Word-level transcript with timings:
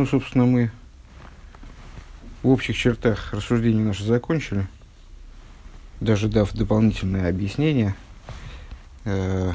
Ну, 0.00 0.06
собственно, 0.06 0.46
мы 0.46 0.70
в 2.42 2.48
общих 2.48 2.74
чертах 2.74 3.34
рассуждения 3.34 3.84
наши 3.84 4.02
закончили, 4.02 4.66
даже 6.00 6.26
дав 6.26 6.50
дополнительное 6.54 7.28
объяснение, 7.28 7.94
э, 9.04 9.52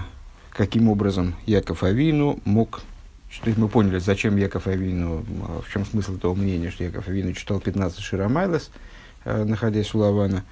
каким 0.52 0.88
образом 0.88 1.34
Яков 1.48 1.82
Авину 1.82 2.40
мог... 2.46 2.84
То 3.42 3.48
есть 3.48 3.58
мы 3.58 3.70
поняли, 3.70 3.98
зачем 3.98 4.38
Яков 4.38 4.68
Авину, 4.68 5.26
в 5.68 5.74
чем 5.74 5.84
смысл 5.84 6.16
того 6.20 6.36
мнения, 6.36 6.70
что 6.70 6.84
Яков 6.84 7.08
Авину 7.08 7.34
читал 7.34 7.60
15 7.60 8.00
Ширамайлес, 8.00 8.70
э, 9.24 9.46
находясь 9.46 9.96
у 9.96 9.98
Лавана, 9.98 10.44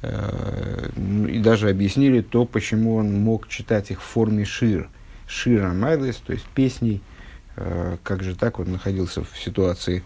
э, 0.00 0.88
и 1.28 1.40
даже 1.40 1.68
объяснили 1.68 2.22
то, 2.22 2.46
почему 2.46 2.96
он 2.96 3.12
мог 3.12 3.48
читать 3.48 3.90
их 3.90 4.00
в 4.00 4.04
форме 4.04 4.46
шир, 4.46 4.88
Ширамайлес, 5.26 6.16
то 6.16 6.32
есть 6.32 6.46
песней, 6.54 7.02
как 8.02 8.22
же 8.22 8.34
так 8.34 8.58
он 8.58 8.72
находился 8.72 9.24
в 9.24 9.38
ситуации 9.38 10.02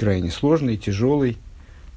крайне 0.00 0.30
сложный, 0.30 0.78
тяжелый, 0.78 1.36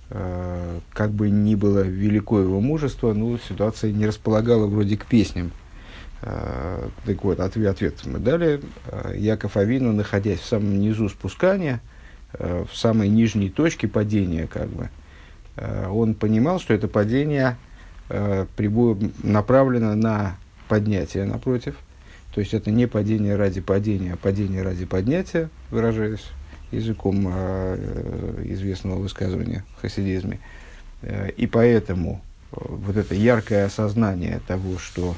э, 0.09 0.80
как 0.91 1.11
бы 1.11 1.30
ни 1.30 1.55
было 1.55 1.80
велико 1.80 2.41
его 2.41 2.59
мужество, 2.59 3.13
но 3.13 3.38
ситуация 3.38 3.94
не 3.94 4.05
располагала 4.05 4.67
вроде 4.67 4.97
к 4.97 5.05
песням. 5.05 5.52
Э, 6.21 6.89
так 7.05 7.23
вот, 7.23 7.39
ответ, 7.39 7.71
ответ 7.71 8.05
мы 8.05 8.20
дали. 8.20 8.59
Э, 8.88 9.13
Яков 9.17 9.55
Авину, 9.55 9.94
находясь 9.94 10.39
в 10.39 10.45
самом 10.45 10.81
низу 10.81 11.08
спускания, 11.08 11.80
э, 12.33 12.66
в 12.69 12.75
самой 12.75 13.08
нижней 13.08 13.49
точке 13.49 13.88
падения, 13.88 14.47
как 14.47 14.67
бы, 14.67 14.89
э, 15.55 15.88
он 15.88 16.13
понимал, 16.13 16.59
что 16.59 16.73
это 16.73 16.89
падение 16.89 17.55
э, 18.09 18.45
направлено 19.23 19.95
на 19.95 20.35
поднятие, 20.67 21.23
напротив. 21.23 21.75
То 22.33 22.39
есть 22.39 22.53
это 22.53 22.71
не 22.71 22.87
падение 22.87 23.35
ради 23.35 23.61
падения, 23.61 24.13
а 24.13 24.17
падение 24.17 24.63
ради 24.63 24.85
поднятия, 24.85 25.49
выражаясь 25.69 26.25
языком 26.71 27.27
э, 27.31 28.43
известного 28.45 28.99
высказывания 28.99 29.63
в 29.77 29.81
хасидизме. 29.81 30.39
Э, 31.03 31.30
и 31.38 31.45
поэтому 31.45 32.21
э, 32.52 32.55
вот 32.59 32.97
это 32.97 33.13
яркое 33.13 33.66
осознание 33.66 34.41
того, 34.47 34.77
что 34.77 35.16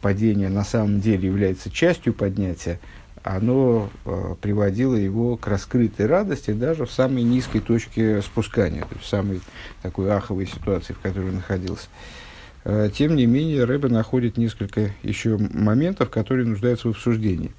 падение 0.00 0.48
на 0.48 0.64
самом 0.64 1.00
деле 1.00 1.28
является 1.28 1.70
частью 1.70 2.14
поднятия, 2.14 2.80
оно 3.22 3.90
приводило 4.40 4.96
его 4.96 5.36
к 5.36 5.46
раскрытой 5.46 6.06
радости 6.06 6.50
даже 6.50 6.86
в 6.86 6.90
самой 6.90 7.22
низкой 7.22 7.60
точке 7.60 8.22
спускания, 8.22 8.80
то 8.80 8.94
есть 8.94 9.04
в 9.04 9.08
самой 9.08 9.40
такой 9.82 10.10
аховой 10.10 10.46
ситуации, 10.46 10.94
в 10.94 11.00
которой 11.00 11.28
он 11.28 11.36
находился. 11.36 11.86
Тем 12.64 13.16
не 13.16 13.26
менее, 13.26 13.64
Рэбе 13.64 13.88
находит 13.88 14.36
несколько 14.36 14.92
еще 15.02 15.36
моментов, 15.36 16.10
которые 16.10 16.46
нуждаются 16.46 16.88
в 16.88 16.92
обсуждении. 16.92 17.50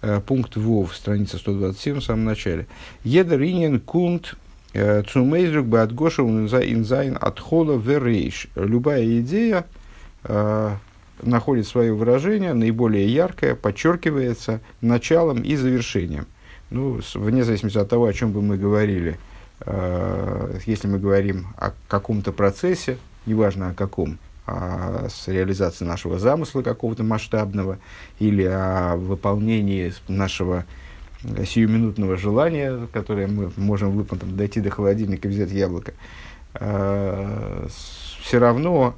Э, 0.00 0.20
пункт 0.24 0.56
ВОВ, 0.56 0.94
страница 0.94 1.38
127 1.38 1.98
в 1.98 2.04
самом 2.04 2.24
начале. 2.24 2.66
Едер 3.02 3.42
инин 3.42 3.80
кунт 3.80 4.36
э, 4.72 5.02
цумейзрук 5.02 5.66
бадгоша 5.66 6.22
инзайн 6.22 7.18
от 7.20 7.40
хола 7.40 7.76
верейш. 7.76 8.46
Любая 8.54 9.20
идея 9.20 9.66
э, 10.22 10.76
находит 11.22 11.66
свое 11.66 11.92
выражение, 11.92 12.54
наиболее 12.54 13.12
яркое, 13.12 13.56
подчеркивается 13.56 14.60
началом 14.80 15.42
и 15.42 15.56
завершением. 15.56 16.26
Ну, 16.70 17.00
вне 17.14 17.42
зависимости 17.42 17.78
от 17.78 17.88
того, 17.88 18.06
о 18.06 18.12
чем 18.12 18.30
бы 18.30 18.40
мы 18.40 18.56
говорили, 18.56 19.18
э, 19.60 20.58
если 20.66 20.86
мы 20.86 21.00
говорим 21.00 21.48
о 21.56 21.72
каком-то 21.88 22.30
процессе, 22.30 22.98
неважно 23.26 23.70
о 23.70 23.74
каком, 23.74 24.18
а, 24.50 25.08
с 25.10 25.28
реализацией 25.28 25.88
нашего 25.88 26.18
замысла 26.18 26.62
какого-то 26.62 27.02
масштабного 27.02 27.78
или 28.18 28.44
о 28.44 28.96
выполнении 28.96 29.92
нашего 30.08 30.64
сиюминутного 31.22 32.16
желания, 32.16 32.86
которое 32.92 33.26
мы 33.26 33.52
можем 33.56 33.90
выполнить, 33.90 34.36
дойти 34.36 34.60
до 34.60 34.70
холодильника 34.70 35.28
и 35.28 35.30
взять 35.30 35.50
яблоко, 35.50 35.92
а, 36.54 37.66
все 38.22 38.38
равно 38.38 38.94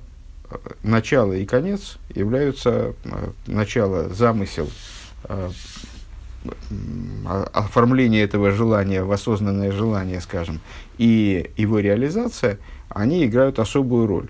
э, 0.51 0.57
начало 0.83 1.33
и 1.33 1.45
конец 1.47 1.99
являются 2.15 2.95
э, 3.05 3.31
начало, 3.47 4.09
замысел, 4.09 4.69
э, 5.25 5.51
оформление 7.53 8.23
этого 8.23 8.51
желания 8.51 9.03
в 9.03 9.13
осознанное 9.13 9.73
желание, 9.73 10.21
скажем, 10.21 10.61
и 10.97 11.51
его 11.57 11.81
реализация, 11.81 12.59
они 12.89 13.27
играют 13.27 13.59
особую 13.59 14.07
роль. 14.07 14.29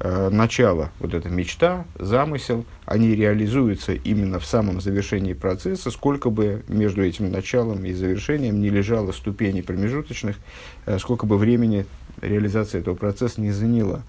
Э, 0.00 0.28
начало, 0.28 0.90
вот 0.98 1.14
эта 1.14 1.28
мечта, 1.28 1.84
замысел, 1.98 2.64
они 2.84 3.14
реализуются 3.14 3.94
именно 3.94 4.40
в 4.40 4.46
самом 4.46 4.80
завершении 4.80 5.34
процесса, 5.34 5.90
сколько 5.90 6.30
бы 6.30 6.64
между 6.66 7.04
этим 7.04 7.30
началом 7.30 7.84
и 7.84 7.92
завершением 7.92 8.60
не 8.60 8.70
лежало 8.70 9.12
ступеней 9.12 9.62
промежуточных, 9.62 10.36
э, 10.86 10.98
сколько 10.98 11.26
бы 11.26 11.38
времени 11.38 11.86
реализация 12.20 12.80
этого 12.80 12.96
процесса 12.96 13.40
не 13.40 13.52
заняла. 13.52 14.02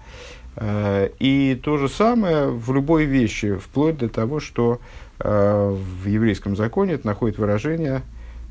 Э, 0.56 1.10
и 1.20 1.58
то 1.62 1.76
же 1.76 1.88
самое 1.88 2.48
в 2.48 2.72
любой 2.72 3.04
вещи, 3.04 3.54
вплоть 3.56 3.98
до 3.98 4.08
того, 4.08 4.40
что 4.40 4.80
в 5.18 6.06
еврейском 6.06 6.56
законе 6.56 6.92
это 6.92 7.06
находит 7.06 7.38
выражение 7.38 8.02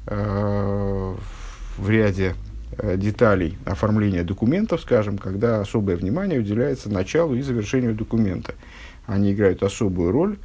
в 0.08 1.16
ряде 1.88 2.34
деталей 2.98 3.58
оформления 3.66 4.24
документов, 4.24 4.82
скажем, 4.82 5.18
когда 5.18 5.62
особое 5.62 5.96
внимание 5.96 6.40
уделяется 6.40 6.90
началу 6.90 7.36
и 7.36 7.42
завершению 7.42 7.96
документа. 7.96 8.56
Они 9.06 9.32
играют 9.34 9.64
особую 9.64 10.12
роль, 10.12 10.38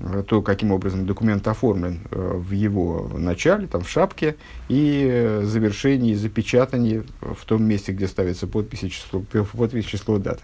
э, 0.00 0.24
то, 0.26 0.42
каким 0.42 0.72
образом 0.72 1.06
документ 1.06 1.46
оформлен 1.46 2.00
э, 2.10 2.32
в 2.34 2.50
его 2.50 3.10
начале, 3.16 3.66
там, 3.66 3.82
в 3.82 3.88
шапке, 3.88 4.36
и 4.68 5.40
завершении, 5.44 6.14
запечатании 6.14 7.04
в 7.20 7.44
том 7.44 7.62
месте, 7.64 7.92
где 7.92 8.08
ставится 8.08 8.46
подпись 8.46 8.82
и 8.82 8.90
число, 8.90 9.20
подпись, 9.20 9.84
число, 9.84 10.18
дата. 10.18 10.42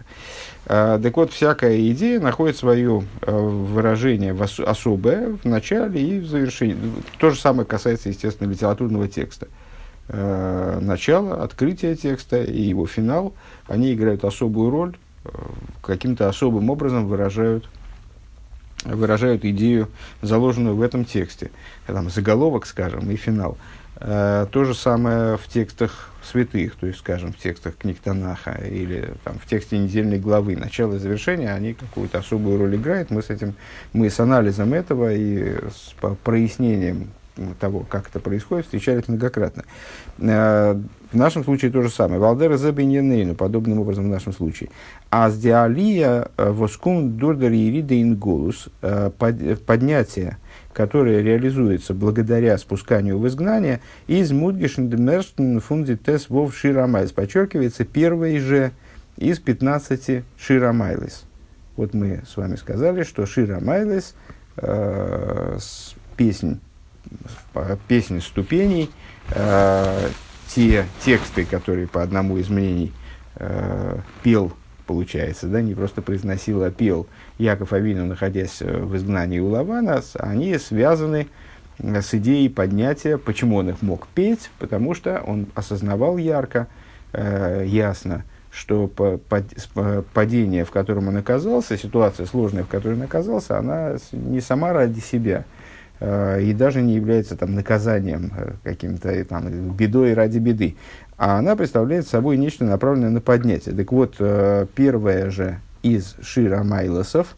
Так 0.65 1.17
вот, 1.17 1.33
всякая 1.33 1.79
идея 1.91 2.21
находит 2.21 2.57
свое 2.57 3.05
выражение 3.23 4.33
в 4.33 4.43
ос- 4.43 4.61
особое 4.61 5.37
в 5.43 5.45
начале 5.45 6.01
и 6.01 6.19
в 6.19 6.27
завершении. 6.27 6.77
То 7.19 7.31
же 7.31 7.39
самое 7.39 7.67
касается, 7.67 8.09
естественно, 8.09 8.51
литературного 8.51 9.07
текста 9.07 9.49
э, 10.09 10.79
начало, 10.81 11.43
открытие 11.43 11.97
текста 11.97 12.43
и 12.43 12.63
его 12.63 12.87
финал, 12.87 13.35
они 13.67 13.93
играют 13.93 14.25
особую 14.25 14.71
роль, 14.71 14.97
э, 15.25 15.29
каким-то 15.83 16.29
особым 16.29 16.71
образом 16.71 17.07
выражают, 17.07 17.69
выражают 18.85 19.45
идею, 19.45 19.89
заложенную 20.23 20.77
в 20.77 20.83
этом 20.83 21.05
тексте. 21.05 21.51
Там 21.87 22.11
заголовок, 22.11 22.67
скажем, 22.67 23.11
и 23.11 23.17
финал. 23.17 23.57
Э, 23.99 24.47
то 24.51 24.65
же 24.65 24.75
самое 24.75 25.39
в 25.39 25.49
текстах 25.49 26.11
святых, 26.23 26.77
то 26.77 26.87
есть, 26.87 26.99
скажем, 26.99 27.33
в 27.33 27.39
текстах 27.39 27.77
книг 27.77 27.99
Танаха 28.03 28.53
или 28.53 29.15
там, 29.25 29.39
в 29.39 29.47
тексте 29.47 29.79
недельной 29.79 30.19
главы, 30.19 30.57
начало 30.57 30.95
и 30.95 30.99
завершение, 30.99 31.53
они 31.53 31.73
какую-то 31.73 32.19
особую 32.19 32.59
роль 32.59 32.77
играют. 32.77 33.11
Мы 33.11 33.23
с 33.23 33.31
этим, 33.31 33.55
мы 33.93 34.11
с 34.11 34.21
анализом 34.21 34.75
этого 34.75 35.15
и 35.15 35.57
с 35.71 35.95
прояснением 36.25 37.11
того, 37.59 37.87
как 37.89 38.09
это 38.09 38.21
происходит, 38.21 38.67
встречались 38.67 39.09
многократно. 39.09 39.65
Э, 40.19 40.81
в 41.13 41.17
нашем 41.17 41.45
случае 41.45 41.71
то 41.71 41.83
же 41.83 41.91
самое. 41.91 42.21
Валдера 42.21 42.57
забиньянейну, 42.57 43.35
подобным 43.35 43.81
образом 43.81 44.05
в 44.05 44.09
нашем 44.09 44.33
случае. 44.33 44.71
А 45.11 45.31
с 45.31 45.39
диалия 45.39 46.29
э, 46.37 46.51
воскум 46.51 47.17
дурдер 47.17 47.53
иридейн 47.53 48.17
голус, 48.17 48.69
э, 48.83 49.11
поднятие, 49.67 50.39
которое 50.73 51.23
реализуется 51.23 51.95
благодаря 51.95 52.59
спусканию 52.59 53.19
в 53.19 53.27
изгнание, 53.27 53.81
из 54.07 54.33
мудгишн 54.33 55.59
фунди 55.61 55.97
тес 55.97 56.29
вов 56.29 56.57
ширамайлес, 56.57 57.13
подчеркивается 57.13 57.85
первый 57.85 58.39
же 58.39 58.73
из 59.17 59.39
15 59.39 60.25
ширамайлес. 60.39 61.25
Вот 61.77 61.95
мы 61.95 62.23
с 62.27 62.37
вами 62.37 62.57
сказали, 62.57 63.03
что 63.03 63.27
ширамайлес, 63.27 64.15
э, 64.57 65.59
песнь 66.17 66.61
песни 67.89 68.21
ступеней, 68.21 68.91
э, 69.31 70.09
те 70.49 70.87
тексты, 71.05 71.45
которые 71.45 71.87
по 71.87 72.03
одному 72.03 72.37
из 72.39 72.49
мнений 72.49 72.93
э, 73.37 73.99
пел, 74.23 74.53
получается, 74.87 75.49
да, 75.49 75.61
не 75.61 75.75
просто 75.75 76.03
произносил, 76.03 76.63
а 76.63 76.71
пел 76.71 77.07
Яков 77.39 77.73
Авину, 77.73 78.07
находясь 78.07 78.59
э, 78.61 78.79
в 78.79 78.97
изгнании 78.97 79.39
у 79.39 79.49
Лавана, 79.49 80.03
они 80.19 80.57
связаны 80.59 81.29
э, 81.79 82.01
с 82.01 82.15
идеей 82.15 82.49
поднятия. 82.49 83.19
Почему 83.19 83.57
он 83.57 83.71
их 83.71 83.83
мог 83.83 84.07
петь? 84.09 84.51
Потому 84.59 84.95
что 84.95 85.23
он 85.27 85.47
осознавал 85.55 86.17
ярко, 86.17 86.69
э, 87.13 87.65
ясно, 87.67 88.25
что 88.51 88.87
по, 88.87 89.21
падение, 90.15 90.65
в 90.65 90.71
котором 90.71 91.09
он 91.09 91.17
оказался, 91.17 91.77
ситуация 91.77 92.27
сложная, 92.27 92.65
в 92.65 92.69
которой 92.69 92.95
он 92.95 93.03
оказался, 93.03 93.59
она 93.59 93.97
не 94.13 94.41
сама 94.41 94.73
ради 94.73 95.01
себя– 95.01 95.45
Э, 95.55 95.56
и 96.01 96.53
даже 96.53 96.83
не 96.83 96.95
является 96.95 97.37
там, 97.37 97.55
наказанием 97.55 98.31
э, 98.37 98.53
каким-то 98.63 99.09
э, 99.09 99.25
там, 99.25 99.71
бедой 99.73 100.13
ради 100.13 100.39
беды, 100.39 100.77
а 101.17 101.39
она 101.39 101.57
представляет 101.57 102.07
собой 102.07 102.37
нечто 102.37 102.65
направленное 102.65 103.09
на 103.09 103.23
поднятие. 103.23 103.75
Так 103.75 103.91
вот, 103.93 104.17
первая 104.75 105.31
же 105.31 105.59
из 105.83 106.15
Шира 106.21 106.63
Майлосов, 106.63 107.37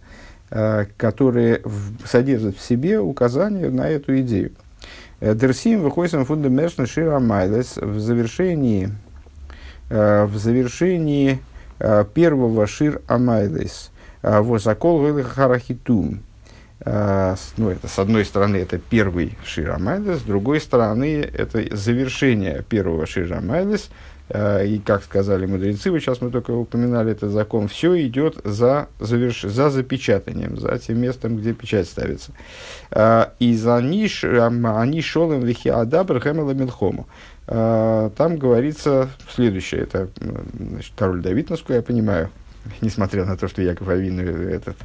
которые 0.97 1.63
содержат 2.05 2.57
в 2.57 2.61
себе 2.61 2.99
указание 2.99 3.71
на 3.71 3.89
эту 3.89 4.19
идею. 4.21 4.51
Дерсим 5.21 5.83
выходим 5.83 6.25
фундаментно 6.25 6.87
Шира 6.87 7.21
Майлес 7.21 7.77
в 7.77 8.01
завершении, 8.01 8.91
в 9.89 10.33
завершении 10.35 11.39
первого 12.15 12.67
Шир 12.67 13.01
Амайлес. 13.07 13.93
Восакол 14.23 15.23
Харахитум. 15.23 16.25
Ну, 16.85 17.71
это, 17.71 17.89
с 17.89 17.99
одной 17.99 18.25
стороны, 18.25 18.57
это 18.57 18.79
первый 18.79 19.37
Шир 19.45 19.71
Амайлес, 19.73 20.21
с 20.21 20.23
другой 20.23 20.61
стороны, 20.61 21.21
это 21.21 21.77
завершение 21.77 22.65
первого 22.69 23.05
Шир 23.05 23.33
Амайлес– 23.33 23.91
Э, 24.31 24.67
и 24.67 24.79
как 24.79 25.03
сказали 25.03 25.47
мудрецы, 25.47 25.91
вот 25.91 26.01
сейчас 26.01 26.21
мы 26.21 26.31
только 26.31 26.51
упоминали 26.51 27.13
этот 27.13 27.31
закон, 27.31 27.69
все 27.69 27.99
идет 28.07 28.39
за, 28.45 28.89
заверш... 29.01 29.43
за 29.43 29.71
запечатанием, 29.71 30.59
за 30.59 30.79
тем 30.79 31.01
местом, 31.01 31.37
где 31.39 31.55
печать 31.55 31.87
ставится. 31.87 32.33
Э, 32.91 33.27
и 33.39 33.57
за 33.57 33.81
ниш, 33.81 34.25
они 34.25 35.01
шолем 35.01 35.45
лихи 35.45 35.71
адабр 35.71 36.21
хэмела 36.21 36.53
милхому. 36.53 37.07
Там 37.47 38.37
говорится 38.37 39.09
следующее, 39.35 39.81
это 39.81 40.11
значит, 40.21 40.93
король 40.95 41.23
Давид, 41.23 41.49
насколько 41.49 41.77
я 41.77 41.83
понимаю, 41.83 42.29
несмотря 42.83 43.25
на 43.25 43.39
то, 43.39 43.49
что 43.49 43.63
Яков 43.63 43.89
Авин 43.89 44.21
этот 44.21 44.77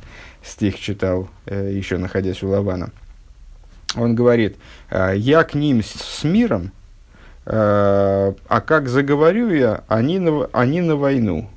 стих 0.44 0.80
читал, 0.80 1.30
еще 1.45 1.98
находясь 1.98 2.44
у 2.44 2.50
Лавана. 2.50 2.92
Он 3.95 4.16
говорит, 4.16 4.57
я 4.92 5.44
к 5.44 5.54
ним 5.54 5.81
с 5.84 6.24
миром, 6.24 6.72
Э, 7.45 8.34
а 8.48 8.62
как 8.62 8.88
заговорю 8.88 9.51
я, 9.51 9.84
они 9.88 10.19
на, 10.19 10.45
они 10.54 10.81
на 10.81 10.95
войну. 10.95 11.50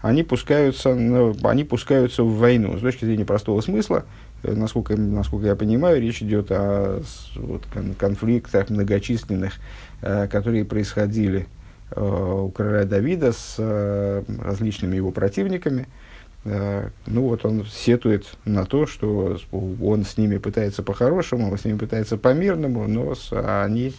Они 0.00 0.22
пускаются, 0.22 0.94
на, 0.94 1.34
они 1.48 1.64
пускаются 1.64 2.22
в 2.22 2.38
войну. 2.38 2.76
С 2.78 2.80
точки 2.80 3.04
зрения 3.04 3.24
простого 3.24 3.60
смысла, 3.60 4.04
э, 4.42 4.54
насколько, 4.54 4.96
насколько 4.96 5.46
я 5.46 5.56
понимаю, 5.56 6.00
речь 6.00 6.22
идет 6.22 6.50
о 6.50 7.02
вот, 7.34 7.64
конфликтах 7.98 8.70
многочисленных, 8.70 9.54
э, 10.00 10.26
которые 10.28 10.64
происходили 10.64 11.46
у 11.94 12.48
короля 12.48 12.84
Давида 12.84 13.30
с 13.30 14.24
различными 14.42 14.96
его 14.96 15.12
противниками. 15.12 15.86
Ну 16.46 17.22
вот 17.22 17.44
он 17.44 17.66
сетует 17.66 18.26
на 18.44 18.64
то, 18.64 18.86
что 18.86 19.36
он 19.52 20.04
с 20.04 20.16
ними 20.16 20.38
пытается 20.38 20.82
по-хорошему, 20.82 21.50
он 21.50 21.58
с 21.58 21.64
ними 21.64 21.76
пытается 21.76 22.16
по-мирному, 22.16 22.86
но 22.86 23.14
они 23.32 23.94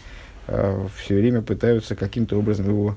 Э, 0.48 0.88
все 0.96 1.16
время 1.16 1.42
пытаются 1.42 1.96
каким-то 1.96 2.38
образом 2.38 2.70
его 2.70 2.96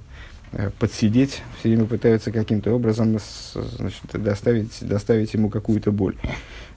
э, 0.52 0.70
подсидеть, 0.78 1.42
все 1.58 1.68
время 1.70 1.84
пытаются 1.84 2.30
каким-то 2.30 2.72
образом 2.72 3.18
значит, 3.54 4.02
доставить, 4.12 4.78
доставить 4.80 5.34
ему 5.34 5.50
какую-то 5.50 5.90
боль. 5.90 6.16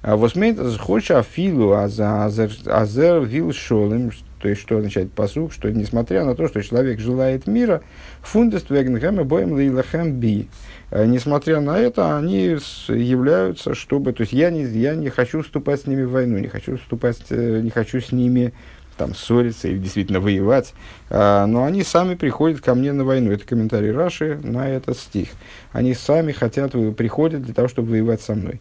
А 0.03 0.17
восмейт 0.17 0.59
хоча 0.79 1.23
филу 1.23 1.71
азер 1.73 3.21
вил 3.21 3.53
шолем, 3.53 4.11
то 4.39 4.49
есть 4.49 4.61
что 4.61 4.77
означает 4.77 5.13
посух, 5.13 5.53
что 5.53 5.71
несмотря 5.71 6.25
на 6.25 6.35
то, 6.35 6.49
что 6.49 6.61
человек 6.61 6.99
желает 6.99 7.47
мира, 7.47 7.81
фундест 8.21 8.69
вегнгхэм 8.69 9.25
боем 9.25 9.53
лейлахем 9.53 10.11
би. 10.19 10.49
Э, 10.91 11.05
несмотря 11.05 11.61
на 11.61 11.79
это, 11.79 12.17
они 12.17 12.57
являются, 12.89 13.75
чтобы, 13.75 14.11
то 14.11 14.21
есть 14.21 14.33
я 14.33 14.51
не, 14.51 14.65
я 14.65 14.95
не 14.95 15.07
хочу 15.07 15.41
вступать 15.41 15.83
с 15.83 15.87
ними 15.87 16.03
в 16.03 16.11
войну, 16.11 16.37
не 16.37 16.49
хочу 16.49 16.77
вступать, 16.77 17.23
не 17.29 17.69
хочу 17.69 18.01
с 18.01 18.11
ними 18.11 18.53
там 18.97 19.15
ссориться 19.15 19.69
или 19.69 19.77
действительно 19.77 20.19
воевать, 20.19 20.73
а, 21.09 21.45
но 21.45 21.63
они 21.63 21.81
сами 21.81 22.15
приходят 22.15 22.59
ко 22.59 22.75
мне 22.75 22.91
на 22.91 23.05
войну. 23.05 23.31
Это 23.31 23.45
комментарий 23.45 23.91
Раши 23.91 24.37
на 24.43 24.69
этот 24.69 24.97
стих. 24.97 25.29
Они 25.71 25.93
сами 25.93 26.33
хотят, 26.33 26.73
приходят 26.97 27.41
для 27.41 27.53
того, 27.53 27.69
чтобы 27.69 27.91
воевать 27.91 28.21
со 28.21 28.35
мной. 28.35 28.59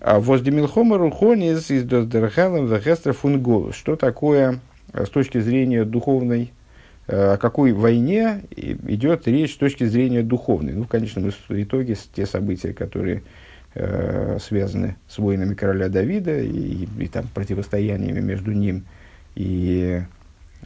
А 0.00 0.20
Воздемилхома 0.20 0.96
Рухонис 0.96 1.70
из 1.70 1.82
Доздерхелем 1.82 2.66
Вехестра 2.66 3.12
Фунголус. 3.12 3.74
Что 3.74 3.96
такое 3.96 4.60
а, 4.92 5.04
с 5.04 5.08
точки 5.08 5.40
зрения 5.40 5.84
духовной, 5.84 6.52
а, 7.08 7.34
о 7.34 7.36
какой 7.36 7.72
войне 7.72 8.42
идет 8.52 9.26
речь 9.26 9.54
с 9.54 9.56
точки 9.56 9.84
зрения 9.84 10.22
духовной? 10.22 10.74
Ну, 10.74 10.84
в 10.84 10.88
конечном 10.88 11.30
итоге, 11.48 11.96
те 12.14 12.26
события, 12.26 12.72
которые 12.72 13.22
э, 13.74 14.38
связаны 14.40 14.96
с 15.08 15.18
войнами 15.18 15.54
короля 15.54 15.88
Давида 15.88 16.42
и, 16.42 16.84
и, 16.84 16.88
и 17.00 17.08
там 17.08 17.26
противостояниями 17.34 18.20
между 18.20 18.52
ним 18.52 18.84
и 19.34 20.02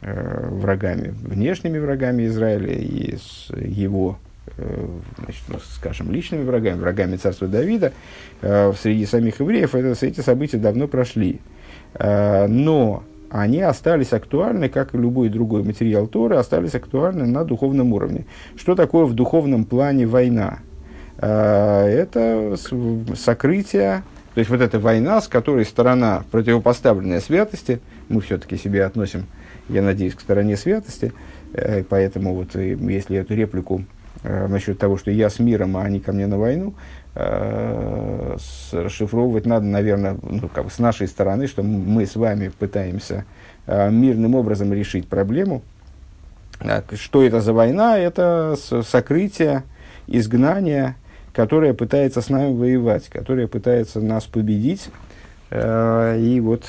э, 0.01 0.47
врагами, 0.49 1.09
внешними 1.09 1.79
врагами 1.79 2.27
Израиля 2.27 2.73
и 2.73 3.15
с 3.15 3.49
его, 3.55 4.19
э, 4.21 4.32
значит, 4.55 5.43
ну, 5.47 5.57
скажем, 5.59 6.11
личными 6.11 6.43
врагами, 6.43 6.79
врагами 6.79 7.15
царства 7.15 7.47
Давида, 7.47 7.93
э, 8.41 8.73
среди 8.79 9.05
самих 9.05 9.39
евреев 9.39 9.73
это, 9.73 10.05
эти 10.05 10.21
события 10.21 10.57
давно 10.57 10.87
прошли. 10.87 11.39
Э, 11.95 12.47
но 12.47 13.03
они 13.29 13.61
остались 13.61 14.13
актуальны, 14.13 14.69
как 14.69 14.93
и 14.93 14.97
любой 14.97 15.29
другой 15.29 15.63
материал 15.63 16.07
Торы, 16.07 16.35
остались 16.35 16.75
актуальны 16.75 17.25
на 17.25 17.43
духовном 17.43 17.93
уровне. 17.93 18.25
Что 18.55 18.75
такое 18.75 19.05
в 19.05 19.13
духовном 19.13 19.65
плане 19.65 20.05
война? 20.05 20.59
Э, 21.17 21.85
это 21.85 22.55
сокрытие 23.15 24.03
то 24.33 24.39
есть 24.39 24.49
вот 24.49 24.61
эта 24.61 24.79
война, 24.79 25.21
с 25.21 25.27
которой 25.27 25.63
сторона 25.63 26.23
противопоставленная 26.31 27.19
святости, 27.19 27.79
мы 28.09 28.19
все-таки 28.21 28.57
себе 28.57 28.83
относим, 28.83 29.27
я 29.69 29.83
надеюсь, 29.83 30.15
к 30.15 30.21
стороне 30.21 30.57
святости, 30.57 31.13
э, 31.53 31.83
поэтому 31.83 32.33
вот 32.33 32.55
э, 32.55 32.75
если 32.75 33.17
эту 33.17 33.35
реплику 33.35 33.81
э, 33.81 34.02
насчет 34.23 34.79
того, 34.79 34.97
что 34.97 35.11
я 35.11 35.29
с 35.29 35.39
миром, 35.39 35.77
а 35.77 35.83
они 35.83 35.99
ко 35.99 36.13
мне 36.13 36.27
на 36.27 36.37
войну, 36.37 36.73
э, 37.15 38.37
расшифровывать 38.71 39.45
надо, 39.45 39.65
наверное, 39.65 40.17
ну, 40.21 40.47
как 40.47 40.65
бы 40.65 40.71
с 40.71 40.79
нашей 40.79 41.07
стороны, 41.07 41.47
что 41.47 41.63
мы 41.63 42.05
с 42.05 42.15
вами 42.15 42.49
пытаемся 42.49 43.25
э, 43.67 43.89
мирным 43.91 44.35
образом 44.35 44.73
решить 44.73 45.07
проблему. 45.07 45.61
Э, 46.59 46.81
что 46.95 47.23
это 47.23 47.41
за 47.41 47.53
война? 47.53 47.97
Это 47.97 48.55
сокрытие, 48.57 49.63
изгнание, 50.07 50.95
которая 51.33 51.73
пытается 51.73 52.21
с 52.21 52.29
нами 52.29 52.53
воевать, 52.53 53.09
которая 53.09 53.47
пытается 53.47 53.99
нас 54.01 54.25
победить 54.25 54.89
э, 55.49 56.19
и 56.19 56.39
вот 56.39 56.65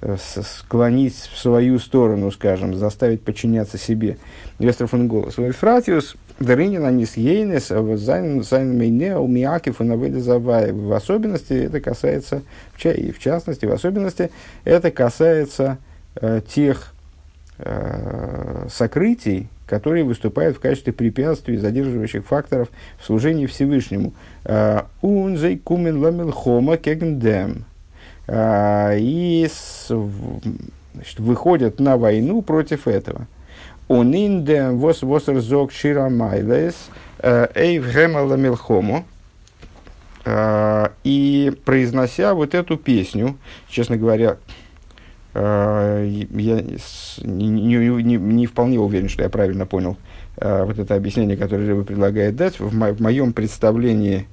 э, 0.00 0.16
склонить 0.18 1.14
в 1.14 1.38
свою 1.38 1.78
сторону, 1.78 2.30
скажем, 2.30 2.74
заставить 2.74 3.22
подчиняться 3.22 3.78
себе. 3.78 4.18
Вестерфон 4.58 5.08
голос. 5.08 5.36
Вольфратиус 5.36 6.16
Дарынин 6.38 6.84
Анис 6.84 7.16
Ейнес, 7.16 7.70
а 7.70 7.96
Зайн 7.96 8.78
Мейне, 8.78 9.16
Умиакив 9.16 9.80
и 9.80 9.84
Наведа 9.84 10.20
Заваев. 10.20 10.74
В 10.74 10.92
особенности 10.92 11.54
это 11.54 11.80
касается, 11.80 12.42
и 12.82 13.10
в 13.10 13.18
частности, 13.18 13.64
в 13.66 13.72
особенности, 13.72 14.30
это 14.64 14.90
касается 14.90 15.78
э, 16.16 16.42
тех 16.46 16.92
э, 17.58 18.66
сокрытий, 18.70 19.48
которые 19.66 20.04
выступают 20.04 20.56
в 20.56 20.60
качестве 20.60 20.92
препятствий, 20.92 21.56
задерживающих 21.56 22.24
факторов 22.24 22.68
в 22.98 23.04
служении 23.04 23.46
Всевышнему. 23.46 24.12
А, 24.44 24.86
Унзей 25.02 25.58
кумен 25.58 26.02
ламил 26.02 26.30
хома 26.30 26.76
кегндем. 26.76 27.64
А, 28.28 28.94
и 28.96 29.48
значит, 30.94 31.18
выходят 31.18 31.80
на 31.80 31.96
войну 31.96 32.42
против 32.42 32.86
этого. 32.86 33.26
Униндем 33.88 34.78
вос 34.78 35.02
восерзок 35.02 35.72
ширамайлес 35.72 36.74
а, 37.18 37.50
эйв 37.54 37.84
ламил 37.94 38.56
хомо. 38.56 39.04
И 41.04 41.52
произнося 41.64 42.34
вот 42.34 42.56
эту 42.56 42.76
песню, 42.76 43.38
честно 43.68 43.96
говоря, 43.96 44.38
Э, 45.38 46.08
я 46.08 46.62
не, 47.22 47.48
не, 47.50 48.16
не 48.16 48.46
вполне 48.46 48.80
уверен, 48.80 49.10
что 49.10 49.22
я 49.22 49.28
правильно 49.28 49.66
понял 49.66 49.98
э, 50.38 50.64
вот 50.64 50.78
это 50.78 50.94
объяснение, 50.94 51.36
которое 51.36 51.74
вы 51.74 51.84
предлагает 51.84 52.36
дать. 52.36 52.58
В, 52.58 52.74
мо- 52.74 52.92
в 52.92 53.00
моем 53.00 53.34
представлении 53.34 54.26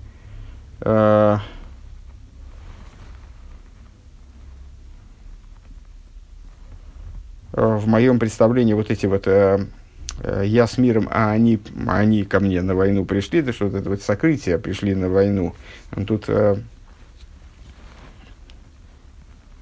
в 7.53 7.87
моем 7.87 8.19
представлении 8.19 8.73
вот 8.73 8.91
эти 8.91 9.05
вот 9.05 9.25
я 9.25 10.67
с 10.67 10.77
миром, 10.77 11.07
а 11.09 11.31
они, 11.31 11.59
они 11.87 12.23
ко 12.23 12.39
мне 12.39 12.61
на 12.61 12.75
войну 12.75 13.05
пришли, 13.05 13.41
да 13.41 13.53
что 13.53 13.67
это 13.67 13.89
вот 13.89 14.01
сокрытие 14.01 14.59
пришли 14.59 14.93
на 14.95 15.09
войну. 15.09 15.53
Тут 16.07 16.27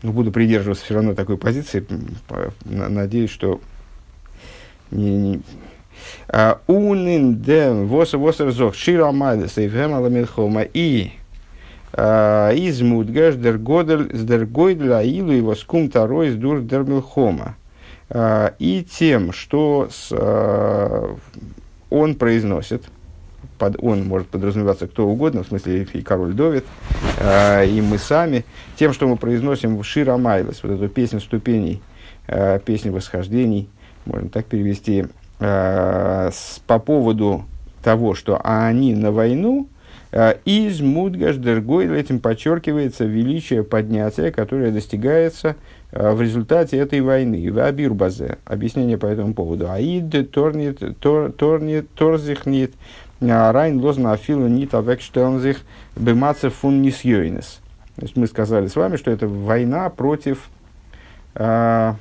ну, 0.03 0.11
буду 0.11 0.31
придерживаться 0.31 0.83
все 0.83 0.95
равно 0.95 1.13
такой 1.13 1.37
позиции. 1.37 1.85
Надеюсь, 2.65 3.29
что 3.29 3.61
не, 4.89 5.17
не, 5.17 5.41
а, 6.27 6.59
Унин 6.67 7.41
дем 7.41 7.87
воса 7.87 8.17
воса 8.17 8.49
зох 8.51 8.75
шира 8.75 9.11
майда 9.11 9.47
сейфем 9.47 9.93
аламилхома 9.93 10.63
и 10.63 11.11
а, 11.93 12.51
из 12.51 12.81
мудгаш 12.81 13.35
дер 13.35 13.57
годель 13.57 14.15
с 14.15 14.23
дер 14.23 14.45
гойдель 14.45 14.93
аилу 14.93 15.31
его 15.31 15.55
скум 15.55 15.89
тарой 15.89 16.31
с 16.31 16.35
дур 16.35 16.61
дер 16.61 16.83
милхома. 16.83 17.43
А, 17.43 17.60
и 18.13 18.85
тем, 18.89 19.31
что 19.31 19.87
с, 19.89 20.11
он 21.89 22.15
произносит, 22.15 22.83
под 23.61 23.75
он 23.79 24.07
может 24.07 24.27
подразумеваться 24.27 24.87
кто 24.87 25.07
угодно, 25.07 25.43
в 25.43 25.47
смысле 25.47 25.83
и 25.83 26.01
король 26.01 26.33
Довид, 26.33 26.65
э, 27.19 27.67
и 27.67 27.79
мы 27.79 27.99
сами, 27.99 28.43
тем, 28.75 28.91
что 28.91 29.07
мы 29.07 29.17
произносим 29.17 29.77
в 29.77 29.83
Шира 29.83 30.17
Майлес, 30.17 30.63
вот 30.63 30.71
эту 30.71 30.89
песню 30.89 31.19
ступеней, 31.19 31.79
э, 32.27 32.59
песня 32.65 32.91
восхождений, 32.91 33.69
можно 34.05 34.29
так 34.29 34.47
перевести, 34.47 35.05
э, 35.39 36.29
с, 36.33 36.59
по 36.65 36.79
поводу 36.79 37.45
того, 37.83 38.15
что 38.15 38.41
они 38.43 38.95
на 38.95 39.11
войну, 39.11 39.69
э, 40.11 40.35
из 40.45 40.81
Мудгаш 40.81 41.35
Дергой 41.35 41.99
этим 41.99 42.19
подчеркивается 42.19 43.05
величие 43.05 43.63
поднятия, 43.63 44.31
которое 44.31 44.71
достигается 44.71 45.49
э, 45.49 45.55
в 45.91 46.21
результате 46.21 46.77
этой 46.77 47.01
войны. 47.01 47.51
В 47.51 47.59
Абирбазе. 47.59 48.37
Объяснение 48.45 48.97
по 48.97 49.05
этому 49.05 49.33
поводу. 49.33 49.69
Аид 49.69 50.31
торнит, 50.31 50.81
тор, 50.99 51.31
торнит, 51.31 51.89
торзихнит, 51.93 52.73
райн 53.19 53.79
лозна 53.79 54.13
афилу 54.13 54.47
нит 54.47 54.73
авекштелнзих 54.73 55.61
бемаце 55.95 56.49
фун 56.49 56.81
нисьёйнес. 56.81 57.59
То 57.95 58.03
есть 58.03 58.15
мы 58.15 58.27
сказали 58.27 58.67
с 58.67 58.75
вами, 58.75 58.95
что 58.95 59.11
это 59.11 59.27
война 59.27 59.89
против 59.89 60.49
э, 61.35 61.93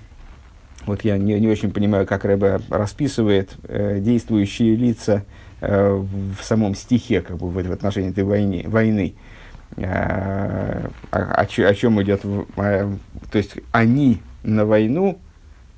вот 0.87 1.05
я 1.05 1.19
не, 1.19 1.39
не 1.39 1.49
очень 1.49 1.73
понимаю, 1.73 2.07
как 2.07 2.25
Рэбе 2.25 2.61
расписывает 2.71 3.51
э, 3.65 3.99
действующие 4.01 4.77
лица 4.77 5.25
э, 5.61 5.93
в 5.93 6.43
самом 6.43 6.75
стихе, 6.75 7.21
как 7.21 7.37
бы 7.37 7.49
в, 7.49 7.63
в 7.63 7.73
отношении 7.73 8.11
этой 8.11 8.25
войны. 8.25 8.65
войны. 8.67 9.15
Э, 9.15 9.30
о, 9.77 10.91
о, 11.11 11.43
о 11.43 11.75
чем 11.75 12.03
идет, 12.03 12.23
э, 12.25 12.93
то 13.31 13.39
есть 13.39 13.57
они 13.73 14.21
на 14.43 14.65
войну, 14.65 15.19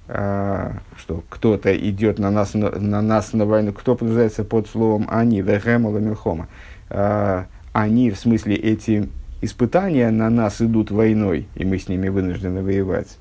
э, 0.09 0.73
что 0.97 1.23
кто-то 1.29 1.77
идет 1.77 2.19
на 2.19 2.31
нас 2.31 2.55
на, 2.55 2.71
на 2.71 3.03
нас 3.03 3.33
на 3.33 3.45
войну, 3.47 3.73
кто 3.73 3.95
подразумевается 3.95 4.45
под 4.45 4.69
словом 4.69 5.07
они, 5.11 5.41
вегемала 5.41 5.99
милхома, 5.99 6.49
э, 6.91 7.45
они 7.73 8.11
в 8.11 8.19
смысле 8.19 8.57
эти 8.57 9.09
испытания 9.41 10.11
на 10.11 10.31
нас 10.31 10.61
идут 10.63 10.91
войной, 10.91 11.49
и 11.55 11.65
мы 11.65 11.79
с 11.79 11.89
ними 11.89 12.09
вынуждены 12.09 12.63
воевать. 12.63 13.19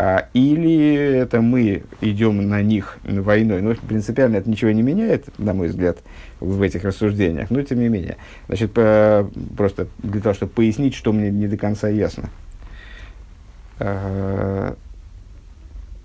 А, 0.00 0.28
или 0.32 1.16
это 1.16 1.40
мы 1.40 1.82
идем 2.00 2.48
на 2.48 2.62
них 2.62 2.98
войной. 3.02 3.60
Но 3.62 3.70
ну, 3.70 3.76
принципиально 3.88 4.36
это 4.36 4.48
ничего 4.48 4.70
не 4.70 4.82
меняет, 4.82 5.26
на 5.38 5.54
мой 5.54 5.66
взгляд, 5.66 5.98
в 6.38 6.62
этих 6.62 6.84
рассуждениях. 6.84 7.50
Но 7.50 7.62
тем 7.62 7.80
не 7.80 7.88
менее. 7.88 8.16
Значит, 8.46 8.70
просто 8.74 9.88
для 9.98 10.20
того, 10.20 10.36
чтобы 10.36 10.52
пояснить, 10.52 10.94
что 10.94 11.12
мне 11.12 11.32
не 11.32 11.48
до 11.48 11.56
конца 11.56 11.88
ясно. 11.88 12.30
А, 13.80 14.76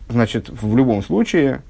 значит, 0.10 0.50
в 0.50 0.76
любом 0.76 1.04
случае, 1.04 1.62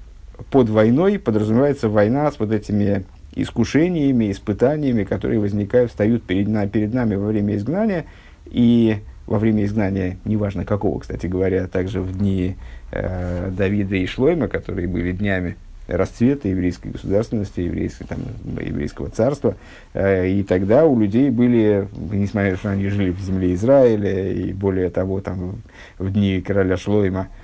под 0.50 0.70
войной 0.70 1.20
подразумевается 1.20 1.90
война 1.90 2.32
с 2.32 2.40
вот 2.40 2.54
этими 2.54 3.04
искушениями, 3.36 4.32
испытаниями, 4.32 5.04
которые 5.04 5.42
возникают, 5.42 5.92
встают 5.92 6.24
перед, 6.24 6.48
на, 6.48 6.70
перед 6.70 6.94
нами 6.94 7.16
во 7.16 7.28
время 7.28 7.58
изгнания. 7.58 8.06
И 8.46 9.00
во 9.26 9.40
время 9.40 9.66
изгнания, 9.66 10.18
неважно 10.26 10.66
какого, 10.66 11.00
кстати 11.00 11.28
говоря, 11.28 11.68
также 11.68 12.02
в 12.02 12.18
дни 12.18 12.56
э, 12.92 13.52
Давида 13.52 13.96
и 13.96 14.06
Шлойма, 14.06 14.48
которые 14.48 14.88
были 14.88 15.12
днями 15.12 15.56
расцвета 15.88 16.48
еврейской 16.48 16.90
государственности, 16.90 17.60
еврейской, 17.60 18.06
там, 18.06 18.20
еврейского 18.60 19.10
царства. 19.10 19.56
Э, 19.94 20.28
и 20.28 20.44
тогда 20.44 20.86
у 20.86 21.00
людей 21.00 21.30
были, 21.30 21.88
несмотря 22.12 22.52
на 22.52 22.56
то, 22.56 22.60
что 22.60 22.70
они 22.72 22.88
жили 22.88 23.12
в 23.12 23.20
земле 23.20 23.54
Израиля, 23.54 24.32
и 24.32 24.54
более 24.54 24.90
того, 24.90 25.22
там, 25.22 25.62
в 25.98 26.12
дни 26.12 26.42
короля 26.42 26.78
Шлойма, 26.78 27.28
Э, 27.28 27.43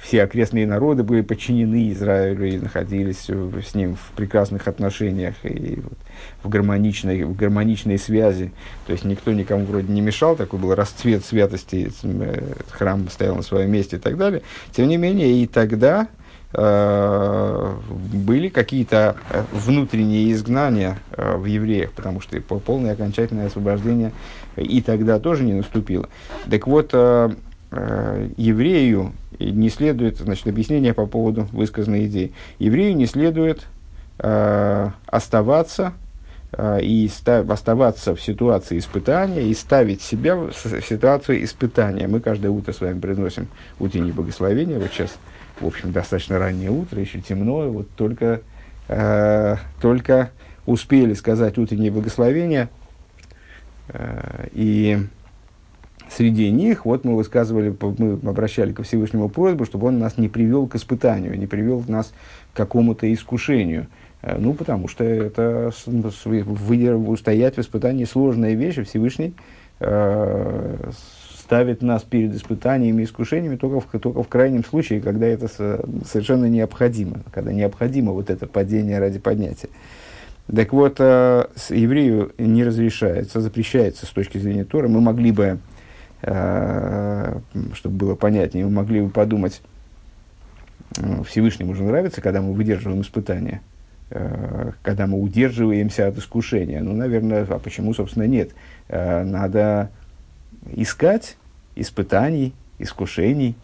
все 0.00 0.22
окрестные 0.22 0.66
народы 0.66 1.02
были 1.02 1.22
подчинены 1.22 1.90
Израилю 1.92 2.48
и 2.48 2.58
находились 2.58 3.28
с 3.28 3.74
ним 3.74 3.96
в 3.96 4.12
прекрасных 4.16 4.68
отношениях 4.68 5.34
и 5.42 5.80
в, 6.42 6.48
гармоничной, 6.48 7.24
в 7.24 7.34
гармоничной 7.34 7.98
связи. 7.98 8.52
То 8.86 8.92
есть 8.92 9.04
никто 9.04 9.32
никому 9.32 9.64
вроде 9.64 9.92
не 9.92 10.00
мешал, 10.00 10.36
такой 10.36 10.60
был 10.60 10.74
расцвет 10.74 11.24
святости, 11.24 11.90
э, 12.02 12.52
храм 12.70 13.08
стоял 13.10 13.36
на 13.36 13.42
своем 13.42 13.70
месте 13.72 13.96
и 13.96 13.98
так 13.98 14.16
далее. 14.16 14.42
Тем 14.72 14.88
не 14.88 14.96
менее, 14.96 15.42
и 15.42 15.46
тогда 15.46 16.08
э, 16.52 17.74
были 18.12 18.48
какие-то 18.48 19.16
внутренние 19.52 20.32
изгнания 20.32 20.98
э, 21.12 21.36
в 21.36 21.46
евреях, 21.46 21.92
потому 21.92 22.20
что 22.20 22.40
полное 22.40 22.92
окончательное 22.92 23.46
освобождение 23.46 24.12
и 24.56 24.80
тогда 24.80 25.18
тоже 25.18 25.44
не 25.44 25.52
наступило. 25.52 26.08
Так 26.48 26.66
вот, 26.66 26.90
э, 26.92 27.30
Э, 27.70 28.28
еврею 28.36 29.12
не 29.38 29.68
следует, 29.70 30.18
значит, 30.18 30.46
объяснение 30.46 30.94
по 30.94 31.06
поводу 31.06 31.48
высказанной 31.52 32.06
идеи. 32.06 32.32
Еврею 32.58 32.96
не 32.96 33.06
следует 33.06 33.66
э, 34.18 34.90
оставаться 35.06 35.92
э, 36.52 36.80
и 36.82 37.08
став, 37.08 37.50
оставаться 37.50 38.14
в 38.14 38.22
ситуации 38.22 38.78
испытания 38.78 39.42
и 39.42 39.54
ставить 39.54 40.00
себя 40.00 40.36
в, 40.36 40.52
в 40.52 40.86
ситуацию 40.86 41.42
испытания. 41.44 42.06
Мы 42.06 42.20
каждое 42.20 42.50
утро 42.50 42.72
с 42.72 42.80
вами 42.80 43.00
приносим 43.00 43.48
утренние 43.78 44.12
благословения. 44.12 44.78
Вот 44.78 44.90
сейчас, 44.92 45.16
в 45.60 45.66
общем, 45.66 45.92
достаточно 45.92 46.38
раннее 46.38 46.70
утро, 46.70 47.00
еще 47.00 47.20
темно, 47.20 47.68
вот 47.70 47.88
только, 47.96 48.42
э, 48.88 49.56
только 49.82 50.30
успели 50.66 51.14
сказать 51.14 51.58
утренние 51.58 51.90
благословения. 51.90 52.68
Э, 53.88 54.48
и 54.52 54.98
Среди 56.08 56.50
них, 56.50 56.84
вот 56.84 57.04
мы 57.04 57.16
высказывали, 57.16 57.74
мы 57.98 58.30
обращали 58.30 58.72
ко 58.72 58.82
Всевышнему 58.82 59.28
просьбу, 59.28 59.64
чтобы 59.64 59.88
он 59.88 59.98
нас 59.98 60.18
не 60.18 60.28
привел 60.28 60.66
к 60.66 60.76
испытанию, 60.76 61.36
не 61.38 61.46
привел 61.46 61.82
нас 61.88 62.12
к 62.52 62.56
какому-то 62.56 63.12
искушению. 63.12 63.88
Э, 64.22 64.36
ну, 64.38 64.54
потому 64.54 64.88
что 64.88 65.04
это 65.04 65.72
устоять 65.86 67.56
в 67.56 67.60
испытании 67.60 68.04
сложная 68.04 68.54
вещь, 68.54 68.78
и 68.78 68.82
Всевышний 68.82 69.34
э, 69.80 70.90
ставит 71.40 71.82
нас 71.82 72.02
перед 72.02 72.34
испытаниями 72.34 73.02
и 73.02 73.04
искушениями 73.04 73.56
только 73.56 73.80
в, 73.80 74.00
только 74.00 74.22
в 74.22 74.28
крайнем 74.28 74.64
случае, 74.64 75.00
когда 75.00 75.26
это 75.26 75.48
совершенно 75.48 76.46
необходимо, 76.46 77.20
когда 77.32 77.52
необходимо 77.52 78.12
вот 78.12 78.30
это 78.30 78.46
падение 78.46 78.98
ради 78.98 79.18
поднятия. 79.18 79.68
Так 80.54 80.72
вот, 80.72 80.96
э, 80.98 81.46
еврею 81.70 82.32
не 82.38 82.64
разрешается, 82.64 83.40
запрещается 83.40 84.06
с 84.06 84.10
точки 84.10 84.38
зрения 84.38 84.64
Тора. 84.64 84.88
Мы 84.88 85.00
могли 85.00 85.32
бы 85.32 85.58
чтобы 86.22 87.96
было 87.96 88.14
понятнее, 88.14 88.64
мы 88.64 88.70
могли 88.70 89.00
бы 89.02 89.10
подумать, 89.10 89.60
э, 90.98 91.22
Всевышнему 91.24 91.74
же 91.74 91.82
нравится, 91.82 92.20
когда 92.20 92.40
мы 92.40 92.52
выдерживаем 92.52 93.02
испытания, 93.02 93.60
э, 94.10 94.72
когда 94.82 95.06
мы 95.06 95.20
удерживаемся 95.20 96.08
от 96.08 96.18
искушения. 96.18 96.80
Ну, 96.80 96.94
наверное, 96.94 97.46
а 97.48 97.58
почему, 97.58 97.92
собственно, 97.94 98.24
нет? 98.24 98.52
Надо 98.88 99.90
искать 100.72 101.36
испытаний, 101.74 102.54
искушений, 102.78 103.56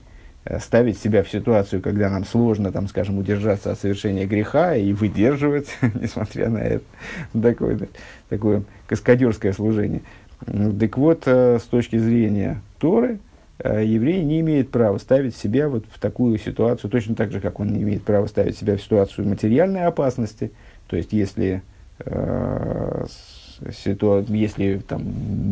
ставить 0.59 0.99
себя 0.99 1.23
в 1.23 1.31
ситуацию, 1.31 1.81
когда 1.81 2.11
нам 2.11 2.25
сложно, 2.25 2.73
там, 2.73 2.89
скажем, 2.89 3.19
удержаться 3.19 3.71
от 3.71 3.79
совершения 3.79 4.27
греха 4.27 4.75
и 4.75 4.93
выдерживать, 4.93 5.69
несмотря 5.95 6.49
на 6.49 6.59
это, 6.59 6.85
такое, 7.41 7.89
такое 8.29 8.65
каскадерское 8.89 9.53
служение. 9.53 10.03
Так 10.47 10.99
вот, 10.99 11.23
э, 11.27 11.59
с 11.59 11.65
точки 11.65 11.99
зрения 11.99 12.61
Торы, 12.79 13.19
э, 13.59 13.85
еврей 13.85 14.23
не 14.23 14.41
имеет 14.41 14.71
права 14.71 14.99
ставить 14.99 15.37
себя 15.37 15.69
вот 15.69 15.85
в 15.91 16.01
такую 16.01 16.39
ситуацию, 16.39 16.91
точно 16.91 17.15
так 17.15 17.31
же, 17.31 17.41
как 17.41 17.61
он 17.61 17.73
не 17.73 17.83
имеет 17.83 18.03
права 18.03 18.27
ставить 18.27 18.57
себя 18.57 18.77
в 18.77 18.83
ситуацию 18.83 19.29
материальной 19.29 19.85
опасности. 19.85 20.51
То 20.89 20.97
есть, 20.97 21.13
если, 21.13 21.63
э, 22.01 23.07
ситуа- 23.85 24.25
если 24.29 24.79
там, 24.87 25.03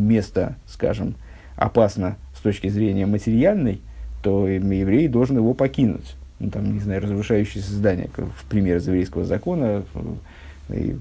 место, 0.07 0.55
скажем, 0.67 1.15
опасно 1.55 2.17
с 2.35 2.41
точки 2.41 2.67
зрения 2.67 3.05
материальной, 3.05 3.81
то 4.23 4.47
еврей 4.47 5.07
должен 5.07 5.37
его 5.37 5.53
покинуть. 5.53 6.15
Ну, 6.39 6.49
там, 6.49 6.73
не 6.73 6.79
знаю, 6.79 7.01
разрушающееся 7.01 7.71
здание, 7.71 8.09
в 8.15 8.45
пример 8.49 8.77
из 8.77 8.87
еврейского 8.87 9.23
закона, 9.23 9.83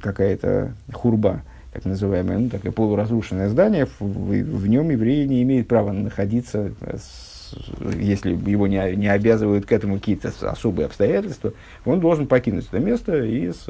какая-то 0.01 0.75
хурба– 0.93 1.43
так 1.73 1.85
называемое, 1.85 2.39
ну, 2.39 2.49
такое 2.49 2.73
полуразрушенное 2.73 3.49
здание, 3.49 3.87
в, 3.87 4.00
в, 4.00 4.67
нем 4.67 4.91
еврей 4.91 5.27
не 5.27 5.43
имеет 5.43 5.69
права 5.69 5.93
находиться, 5.93 6.73
с, 6.81 7.55
если 7.97 8.33
его 8.33 8.67
не, 8.67 8.97
не 8.97 9.07
обязывают 9.07 9.67
к 9.67 9.73
этому 9.73 9.99
какие-то 9.99 10.33
особые 10.43 10.87
обстоятельства, 10.87 11.53
он 11.85 12.00
должен 12.00 12.27
покинуть 12.27 12.67
это 12.67 12.81
место 12.81 13.23
и 13.23 13.53
с, 13.53 13.67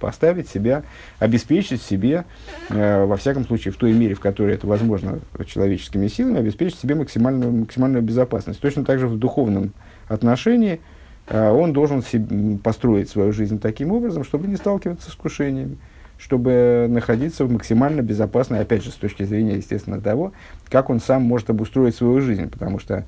поставить 0.00 0.48
себя, 0.48 0.82
обеспечить 1.18 1.82
себе, 1.82 2.24
э, 2.70 3.04
во 3.04 3.18
всяком 3.18 3.44
случае, 3.44 3.72
в 3.72 3.76
той 3.76 3.92
мере, 3.92 4.14
в 4.14 4.20
которой 4.20 4.54
это 4.54 4.66
возможно 4.66 5.20
человеческими 5.46 6.08
силами, 6.08 6.38
обеспечить 6.38 6.78
себе 6.78 6.94
максимальную, 6.94 7.52
максимальную 7.52 8.02
безопасность. 8.02 8.60
Точно 8.60 8.84
так 8.84 8.98
же 8.98 9.08
в 9.08 9.18
духовном 9.18 9.74
отношении 10.08 10.80
э, 11.26 11.50
он 11.50 11.74
должен 11.74 12.02
себе, 12.02 12.56
построить 12.58 13.10
свою 13.10 13.32
жизнь 13.32 13.60
таким 13.60 13.92
образом, 13.92 14.24
чтобы 14.24 14.48
не 14.48 14.56
сталкиваться 14.56 15.10
с 15.10 15.12
искушениями 15.12 15.76
чтобы 16.22 16.86
находиться 16.88 17.44
в 17.44 17.50
максимально 17.50 18.00
безопасной, 18.00 18.60
опять 18.60 18.84
же, 18.84 18.92
с 18.92 18.94
точки 18.94 19.24
зрения, 19.24 19.56
естественно, 19.56 20.00
того, 20.00 20.32
как 20.68 20.88
он 20.88 21.00
сам 21.00 21.22
может 21.22 21.50
обустроить 21.50 21.96
свою 21.96 22.20
жизнь, 22.20 22.48
потому 22.48 22.78
что, 22.78 23.04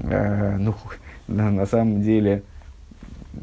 э, 0.00 0.56
ну, 0.58 0.74
на, 1.28 1.50
на 1.52 1.66
самом 1.66 2.02
деле, 2.02 2.42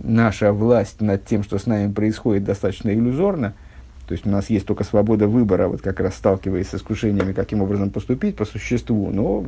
наша 0.03 0.51
власть 0.51 0.99
над 0.99 1.25
тем, 1.25 1.43
что 1.43 1.57
с 1.57 1.67
нами 1.67 1.91
происходит, 1.91 2.43
достаточно 2.43 2.89
иллюзорна, 2.89 3.53
То 4.07 4.11
есть 4.11 4.27
у 4.27 4.29
нас 4.29 4.49
есть 4.49 4.65
только 4.65 4.83
свобода 4.83 5.29
выбора, 5.29 5.69
вот 5.69 5.81
как 5.81 6.01
раз 6.01 6.15
сталкиваясь 6.15 6.67
с 6.67 6.75
искушениями, 6.75 7.31
каким 7.31 7.61
образом 7.61 7.91
поступить 7.91 8.35
по 8.35 8.43
существу. 8.43 9.09
Но, 9.09 9.45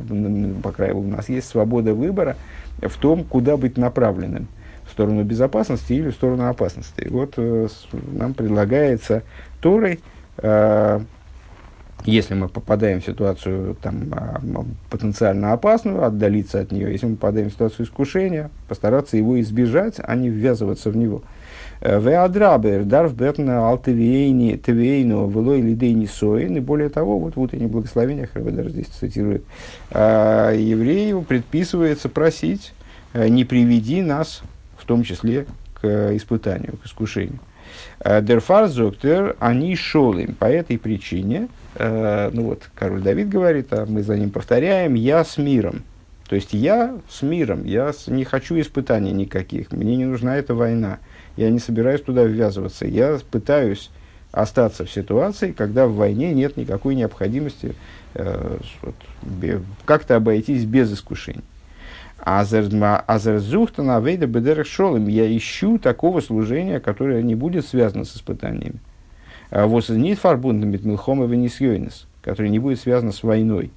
по 0.62 0.72
крайней 0.72 0.94
мере, 0.94 1.08
у 1.08 1.16
нас 1.16 1.28
есть 1.28 1.48
свобода 1.48 1.92
выбора 1.92 2.36
в 2.80 2.96
том, 2.96 3.24
куда 3.24 3.58
быть 3.58 3.76
направленным. 3.76 4.48
Сторону 4.96 5.24
безопасности 5.24 5.92
или 5.92 6.08
в 6.08 6.14
сторону 6.14 6.48
опасности. 6.48 7.02
И 7.02 7.10
вот 7.10 7.34
э, 7.36 7.68
нам 8.12 8.32
предлагается 8.32 9.24
Торой, 9.60 10.00
э, 10.38 11.00
если 12.06 12.32
мы 12.32 12.48
попадаем 12.48 13.02
в 13.02 13.04
ситуацию 13.04 13.76
там, 13.82 14.08
а, 14.12 14.40
потенциально 14.88 15.52
опасную, 15.52 16.02
отдалиться 16.02 16.60
от 16.60 16.72
нее. 16.72 16.92
Если 16.92 17.04
мы 17.04 17.16
попадаем 17.16 17.50
в 17.50 17.52
ситуацию 17.52 17.84
искушения, 17.84 18.50
постараться 18.68 19.18
его 19.18 19.38
избежать, 19.40 19.96
а 20.02 20.14
не 20.14 20.30
ввязываться 20.30 20.88
в 20.88 20.96
него. 20.96 21.20
Э, 21.82 22.00
Веадрабер, 22.00 22.84
дарв 22.84 23.14
бетна 23.14 23.68
алтевейни, 23.68 24.56
тевейну, 24.56 25.28
велой 25.28 25.60
лидейни 25.60 26.06
соин. 26.06 26.56
И 26.56 26.60
более 26.60 26.88
того, 26.88 27.18
вот 27.18 27.36
в 27.36 27.40
утренних 27.40 27.68
благословениях, 27.68 28.30
я 28.34 28.40
даже 28.40 28.70
здесь 28.70 28.86
цитирует, 28.86 29.44
еврею 29.90 31.20
предписывается 31.20 32.08
просить, 32.08 32.72
не 33.12 33.44
приведи 33.44 34.00
нас, 34.00 34.42
в 34.86 34.88
том 34.88 35.02
числе, 35.02 35.46
к 35.80 36.16
испытанию, 36.16 36.78
к 36.82 36.86
искушению. 36.86 37.40
Дерфар 38.02 38.68
зоктер, 38.68 39.36
они 39.40 39.74
шолым. 39.76 40.34
По 40.34 40.46
этой 40.46 40.78
причине, 40.78 41.48
ну 41.78 42.42
вот, 42.42 42.70
король 42.74 43.02
Давид 43.02 43.28
говорит, 43.28 43.72
а 43.72 43.84
мы 43.84 44.02
за 44.02 44.16
ним 44.16 44.30
повторяем, 44.30 44.94
я 44.94 45.24
с 45.24 45.36
миром. 45.36 45.82
То 46.28 46.36
есть 46.36 46.52
я 46.52 46.96
с 47.10 47.22
миром, 47.22 47.64
я 47.64 47.92
не 48.06 48.24
хочу 48.24 48.58
испытаний 48.58 49.12
никаких, 49.12 49.72
мне 49.72 49.96
не 49.96 50.04
нужна 50.04 50.36
эта 50.36 50.54
война 50.54 50.98
я 51.36 51.50
не 51.50 51.58
собираюсь 51.58 52.00
туда 52.00 52.24
ввязываться. 52.24 52.86
Я 52.86 53.18
пытаюсь 53.30 53.90
остаться 54.32 54.84
в 54.84 54.90
ситуации, 54.90 55.52
когда 55.52 55.86
в 55.86 55.94
войне 55.94 56.34
нет 56.34 56.56
никакой 56.56 56.94
необходимости 56.94 57.74
э, 58.14 58.58
вот, 58.82 58.94
как-то 59.84 60.16
обойтись 60.16 60.64
без 60.64 60.92
искушений. 60.92 61.44
Азерзухтана 62.18 64.00
вейда 64.00 64.26
бедерах 64.26 64.66
шолем. 64.66 65.06
Я 65.08 65.34
ищу 65.36 65.78
такого 65.78 66.20
служения, 66.20 66.80
которое 66.80 67.22
не 67.22 67.34
будет 67.34 67.66
связано 67.66 68.04
с 68.04 68.16
испытаниями. 68.16 68.80
А 69.50 69.66
вот 69.66 69.88
нит 69.88 70.18
фарбундом 70.18 70.70
милхом 70.70 71.22
и 71.22 71.28
венесьойнес, 71.28 72.06
которое 72.22 72.48
не 72.48 72.58
будет 72.58 72.80
связано 72.80 73.12
с 73.12 73.22
войной. 73.22 73.70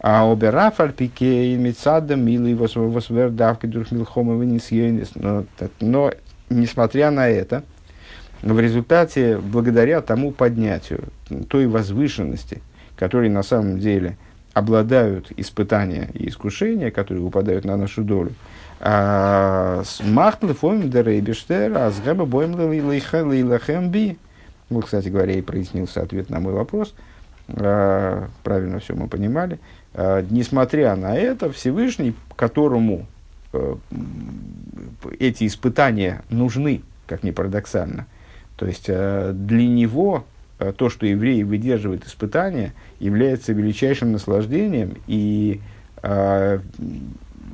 А 0.00 0.30
оберафаль 0.30 0.92
пике 0.92 1.52
и 1.52 1.56
мецадам 1.56 2.24
милый 2.24 2.54
восвердавки 2.54 3.66
дух 3.66 3.90
милхом 3.90 4.32
и 4.32 4.44
венесьойнес. 4.44 5.12
Но 5.80 6.12
несмотря 6.48 7.10
на 7.10 7.28
это, 7.28 7.64
в 8.42 8.58
результате, 8.58 9.38
благодаря 9.38 10.00
тому 10.00 10.30
поднятию, 10.30 11.04
той 11.48 11.66
возвышенности, 11.66 12.62
которой 12.96 13.28
на 13.28 13.42
самом 13.42 13.78
деле 13.78 14.16
обладают 14.58 15.32
испытания 15.36 16.10
и 16.14 16.28
искушения, 16.28 16.90
которые 16.90 17.22
выпадают 17.22 17.64
на 17.64 17.76
нашу 17.76 18.02
долю, 18.04 18.32
а, 18.80 19.82
Махтлы 20.04 20.54
фомидера 20.54 21.12
и 21.14 21.20
бештера, 21.20 21.86
а 21.86 21.90
сгэба 21.90 22.24
боем 22.24 22.54
би. 23.90 24.18
Вот, 24.70 24.84
кстати 24.84 25.08
говоря, 25.08 25.34
и 25.34 25.40
прояснился 25.40 26.02
ответ 26.02 26.30
на 26.30 26.40
мой 26.40 26.52
вопрос. 26.52 26.94
А, 27.48 28.28
правильно 28.42 28.78
все 28.78 28.94
мы 28.94 29.08
понимали. 29.08 29.58
А, 29.94 30.24
несмотря 30.30 30.94
на 30.96 31.16
это, 31.16 31.50
Всевышний, 31.50 32.14
которому 32.36 33.06
Э, 33.52 33.76
эти 35.18 35.46
испытания 35.46 36.22
нужны, 36.28 36.82
как 37.06 37.22
ни 37.22 37.30
парадоксально. 37.30 38.06
То 38.56 38.66
есть 38.66 38.86
э, 38.88 39.32
для 39.32 39.66
него 39.66 40.24
то, 40.76 40.88
что 40.88 41.06
евреи 41.06 41.42
выдерживают 41.42 42.06
испытания, 42.06 42.74
является 42.98 43.52
величайшим 43.52 44.12
наслаждением, 44.12 44.96
и 45.06 45.60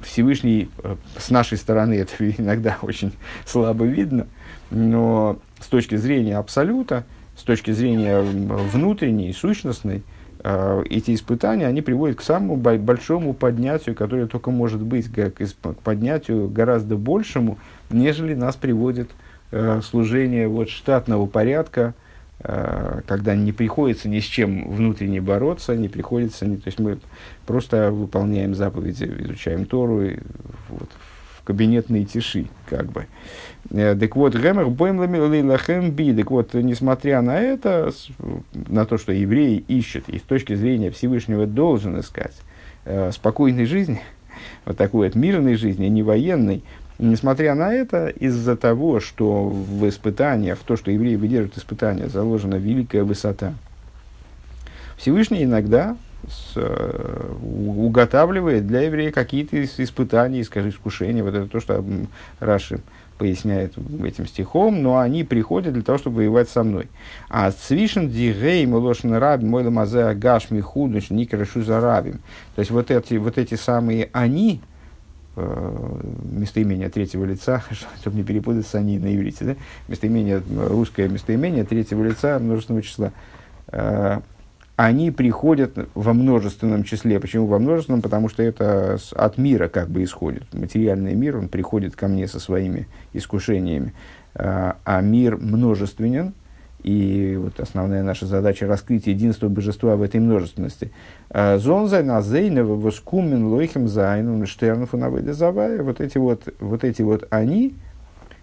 Всевышний 0.03 0.71
с 1.19 1.31
нашей 1.31 1.59
стороны 1.59 1.95
это 1.95 2.13
иногда 2.39 2.79
очень 2.83 3.13
слабо 3.47 3.85
видно, 3.85 4.27
но 4.71 5.39
с 5.61 5.67
точки 5.67 5.97
зрения 5.97 6.37
абсолюта, 6.37 7.05
с 7.37 7.43
точки 7.43 7.73
зрения 7.73 8.21
внутренней, 8.21 9.33
сущностной, 9.33 10.03
а, 10.47 10.83
эти 10.91 11.15
испытания, 11.15 11.67
они 11.67 11.81
приводят 11.81 12.19
к 12.19 12.23
самому 12.23 12.57
большому 12.57 13.33
поднятию, 13.33 13.95
которое 13.95 14.27
только 14.27 14.51
может 14.51 14.83
быть, 14.83 15.11
к 15.11 15.75
поднятию 15.83 16.49
гораздо 16.49 16.97
большему, 16.97 17.59
нежели 17.91 18.35
нас 18.35 18.55
приводит 18.55 19.11
э, 19.53 19.81
служение 19.83 20.47
вот, 20.47 20.69
штатного 20.69 21.25
порядка, 21.25 21.81
э, 21.91 22.04
когда 22.45 23.35
не 23.35 23.53
приходится 23.53 24.09
ни 24.09 24.21
с 24.21 24.25
чем 24.25 24.71
внутренне 24.71 25.21
бороться, 25.21 25.75
не 25.75 25.89
приходится, 25.89 26.45
не, 26.45 26.57
то 26.59 26.69
есть 26.69 26.79
мы 26.79 26.99
просто 27.47 27.91
выполняем 27.91 28.55
заповеди, 28.55 29.11
изучаем 29.21 29.65
Тору 29.65 30.03
и, 30.03 30.19
вот, 30.69 30.91
в 31.39 31.45
кабинетной 31.45 32.05
тиши, 32.05 32.47
как 32.69 32.87
бы. 32.87 33.07
Э, 33.71 33.95
так 33.95 34.17
вот, 34.17 34.35
Гемер 34.35 34.69
Боймлахем 34.69 35.91
Би, 35.91 36.15
так 36.15 36.31
вот, 36.31 36.55
несмотря 36.55 37.23
на 37.23 37.41
это, 37.41 37.93
на 38.53 38.85
то, 38.85 38.99
что 38.99 39.13
евреи 39.13 39.65
ищут, 39.67 40.09
и 40.09 40.19
с 40.19 40.23
точки 40.23 40.55
зрения 40.55 40.91
Всевышнего 40.91 41.47
должен 41.47 41.99
искать 41.99 42.37
э, 42.85 43.11
спокойной 43.13 43.65
жизни, 43.65 44.01
вот 44.67 44.77
такой 44.77 45.09
вот 45.09 45.17
мирной 45.17 45.57
жизни, 45.57 45.87
не 45.87 46.03
военной, 46.03 46.63
Несмотря 46.99 47.55
на 47.55 47.73
это, 47.73 48.09
из-за 48.09 48.57
того, 48.57 49.01
что 49.01 49.49
в 49.49 49.89
испытаниях, 49.89 50.59
в 50.59 50.63
то, 50.63 50.77
что 50.77 50.91
евреи 50.91 51.17
выдерживают 51.17 51.59
испытания, 51.59 52.09
заложена 52.09 52.55
великая 52.55 53.03
высота, 53.03 53.55
Всевышний 54.97 55.43
иногда 55.43 55.97
с, 56.29 56.53
э, 56.57 57.33
уготавливает 57.43 58.67
для 58.67 58.83
еврея 58.83 59.11
какие-то 59.11 59.63
испытания, 59.65 60.45
скажи, 60.45 60.71
искушения. 60.71 61.23
Вот 61.23 61.35
это 61.35 61.47
то, 61.49 61.61
что 61.61 61.85
Раши 62.41 62.81
поясняет 63.19 63.75
этим 64.05 64.27
стихом, 64.27 64.83
но 64.83 64.99
они 64.99 65.25
приходят 65.25 65.75
для 65.75 65.83
того, 65.83 65.99
чтобы 65.99 66.17
воевать 66.17 66.49
со 66.49 66.63
мной. 66.63 66.89
А 67.29 67.53
свишен 67.53 68.09
дигей 68.09 68.67
молошен 68.67 69.15
раб 69.15 69.43
мой 69.43 69.65
ламазе 69.65 70.05
агаш 70.05 70.51
михудуш 70.51 71.11
никрашу 71.11 71.63
за 71.63 71.81
рабим. 71.81 72.21
То 72.55 72.61
есть 72.61 72.71
вот 72.71 72.91
эти, 72.91 73.15
вот 73.15 73.39
эти 73.39 73.55
самые 73.55 74.11
они, 74.13 74.61
местоимение 75.37 76.89
третьего 76.89 77.25
лица, 77.25 77.63
чтобы 78.01 78.17
не 78.17 78.25
перепутать 78.25 78.67
с 78.67 78.75
они 78.75 78.99
на 78.99 79.15
иврите, 79.15 79.45
да? 79.45 79.57
местоимение, 79.89 80.43
русское 80.57 81.09
местоимение 81.09 81.65
третьего 81.65 82.05
лица 82.05 82.39
множественного 82.39 82.83
числа, 82.83 83.13
э, 83.69 84.21
они 84.77 85.11
приходят 85.13 85.89
во 85.95 86.13
множественном 86.13 86.83
числе. 86.83 87.21
Почему 87.21 87.47
во 87.47 87.59
множественном? 87.59 88.03
Потому 88.03 88.29
что 88.29 88.43
это 88.43 88.99
от 89.13 89.39
мира 89.39 89.69
как 89.69 89.89
бы 89.89 90.03
исходит. 90.03 90.53
Материальный 90.53 91.15
мир, 91.15 91.37
он 91.37 91.49
приходит 91.49 91.95
ко 91.95 92.09
мне 92.09 92.27
со 92.27 92.41
своими 92.41 92.89
искушениями. 93.13 93.93
А, 94.35 94.79
а 94.85 95.01
мир 95.01 95.37
множественен, 95.37 96.35
и 96.85 97.37
вот 97.41 97.61
основная 97.61 98.03
наша 98.03 98.27
задача 98.27 98.67
раскрыть 98.67 99.07
единство 99.07 99.49
божества 99.49 99.97
в 99.97 100.03
этой 100.03 100.21
множественности. 100.21 100.93
А, 101.31 101.57
Зонзай 101.57 102.05
назейна 102.05 102.63
воскумен 102.63 103.47
лойхем 103.47 103.89
зайну 103.89 104.47
штернов 104.47 104.91
завая. 105.35 105.83
Вот 105.83 106.03
эти 106.03 106.19
вот, 106.19 106.47
вот 106.61 106.85
эти 106.85 107.01
вот 107.01 107.27
они, 107.31 107.75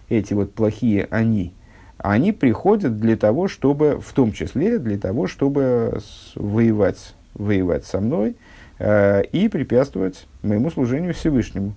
эти 0.08 0.34
вот 0.34 0.54
плохие 0.54 1.06
они, 1.10 1.54
они 1.98 2.32
приходят 2.32 2.98
для 2.98 3.16
того, 3.16 3.46
чтобы, 3.46 4.00
в 4.00 4.12
том 4.12 4.32
числе 4.32 4.80
для 4.80 4.98
того, 4.98 5.28
чтобы 5.28 6.00
воевать, 6.34 7.14
воевать 7.34 7.86
со 7.86 8.00
мной 8.00 8.34
э, 8.80 9.22
и 9.30 9.48
препятствовать 9.48 10.26
моему 10.42 10.68
служению 10.72 11.14
Всевышнему. 11.14 11.74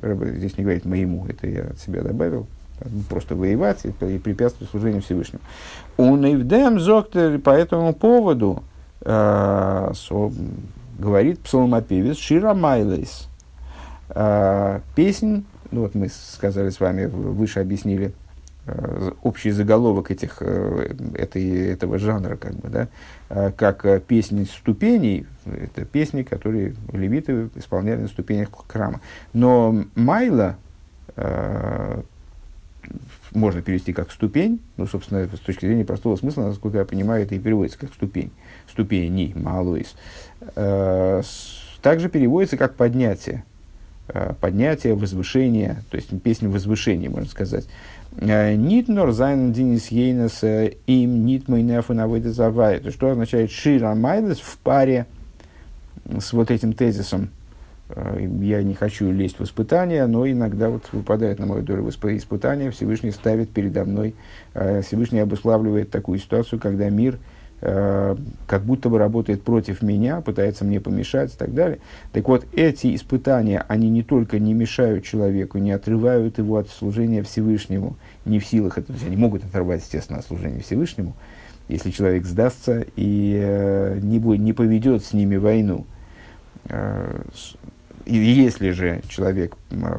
Здесь 0.00 0.56
не 0.58 0.62
говорит 0.62 0.84
моему, 0.84 1.26
это 1.28 1.48
я 1.48 1.62
от 1.62 1.80
себя 1.80 2.02
добавил. 2.02 2.46
Просто 3.08 3.34
воевать 3.34 3.84
и, 3.84 3.90
препятствовать 3.90 4.70
служению 4.70 5.02
Всевышнему. 5.02 5.42
Он 5.96 6.24
и 6.26 6.34
вдем 6.34 6.78
зоктер 6.78 7.38
по 7.38 7.50
этому 7.50 7.94
поводу 7.94 8.62
э, 9.00 9.92
со, 9.94 10.32
говорит 10.98 11.40
псалмопевец 11.40 12.18
Шира 12.18 12.54
Майлейс. 12.54 13.28
Э, 14.10 14.80
песнь, 14.94 15.44
ну 15.70 15.82
вот 15.82 15.94
мы 15.94 16.08
сказали 16.08 16.70
с 16.70 16.80
вами, 16.80 17.06
выше 17.06 17.60
объяснили, 17.60 18.12
Э, 18.68 19.12
общий 19.22 19.52
заголовок 19.52 20.10
этих, 20.10 20.38
э, 20.40 20.92
этой, 21.14 21.72
этого 21.72 21.98
жанра, 21.98 22.34
как 22.34 22.54
бы, 22.54 22.68
да, 22.68 22.88
э, 23.28 23.52
как 23.52 24.02
песни 24.06 24.42
ступеней, 24.42 25.24
это 25.44 25.84
песни, 25.84 26.24
которые 26.24 26.74
левиты 26.92 27.48
исполняли 27.54 28.00
на 28.00 28.08
ступенях 28.08 28.48
храма. 28.66 29.00
Но 29.32 29.84
Майла 29.94 30.56
э, 31.14 32.02
можно 33.32 33.62
перевести 33.62 33.92
как 33.92 34.10
ступень, 34.10 34.60
ну, 34.76 34.86
собственно, 34.86 35.26
с 35.26 35.40
точки 35.40 35.66
зрения 35.66 35.84
простого 35.84 36.16
смысла, 36.16 36.42
насколько 36.42 36.78
я 36.78 36.84
понимаю, 36.84 37.24
это 37.24 37.34
и 37.34 37.38
переводится 37.38 37.78
как 37.78 37.92
ступень, 37.92 38.30
ступени, 38.70 39.32
малоис. 39.36 39.94
Э, 40.54 41.22
также 41.82 42.08
переводится 42.08 42.56
как 42.56 42.74
поднятие. 42.74 43.44
поднятия, 44.40 44.94
возвышения, 44.94 45.82
то 45.90 45.96
есть 45.96 46.10
песня 46.22 46.48
возвышения, 46.48 47.10
можно 47.10 47.28
сказать. 47.28 47.66
Нит 48.12 48.88
нор 48.88 49.12
зайн 49.12 49.52
динис 49.52 49.88
ейнес 49.88 50.42
им 50.86 51.26
нит 51.26 51.48
мейнефу 51.48 51.92
навыды 51.92 52.30
завай. 52.30 52.82
Что 52.90 53.10
означает 53.10 53.50
шира 53.50 53.94
майдес 53.94 54.38
в 54.38 54.58
паре 54.58 55.06
с 56.06 56.32
вот 56.32 56.50
этим 56.50 56.72
тезисом. 56.72 57.30
Я 57.88 58.62
не 58.62 58.74
хочу 58.74 59.12
лезть 59.12 59.38
в 59.38 59.44
испытания, 59.44 60.06
но 60.06 60.28
иногда 60.28 60.70
вот 60.70 60.82
выпадает 60.92 61.38
на 61.38 61.46
мою 61.46 61.62
долю 61.62 61.88
испытания. 61.88 62.70
Всевышний 62.70 63.12
ставит 63.12 63.50
передо 63.50 63.84
мной, 63.84 64.14
Всевышний 64.54 65.20
обуславливает 65.20 65.90
такую 65.90 66.18
ситуацию, 66.18 66.58
когда 66.58 66.90
мир– 66.90 67.18
Э, 67.62 68.14
как 68.46 68.64
будто 68.64 68.90
бы 68.90 68.98
работает 68.98 69.42
против 69.42 69.80
меня, 69.80 70.20
пытается 70.20 70.64
мне 70.64 70.78
помешать 70.78 71.32
и 71.32 71.38
так 71.38 71.54
далее. 71.54 71.78
Так 72.12 72.28
вот, 72.28 72.46
эти 72.52 72.94
испытания, 72.94 73.64
они 73.66 73.88
не 73.88 74.02
только 74.02 74.38
не 74.38 74.52
мешают 74.52 75.04
человеку, 75.04 75.56
не 75.56 75.72
отрывают 75.72 76.36
его 76.36 76.58
от 76.58 76.68
служения 76.68 77.22
Всевышнему, 77.22 77.96
не 78.26 78.40
в 78.40 78.46
силах, 78.46 78.76
это, 78.76 78.92
они 79.06 79.16
могут 79.16 79.42
оторвать, 79.42 79.80
естественно, 79.80 80.18
от 80.18 80.26
служения 80.26 80.60
Всевышнему, 80.60 81.14
если 81.68 81.90
человек 81.90 82.26
сдастся 82.26 82.84
и 82.94 83.40
э, 83.42 84.00
не, 84.02 84.18
будет, 84.18 84.40
не 84.40 84.52
поведет 84.52 85.02
с 85.02 85.14
ними 85.14 85.36
войну. 85.36 85.86
И 88.06 88.16
если 88.16 88.70
же 88.70 89.02
человек 89.08 89.56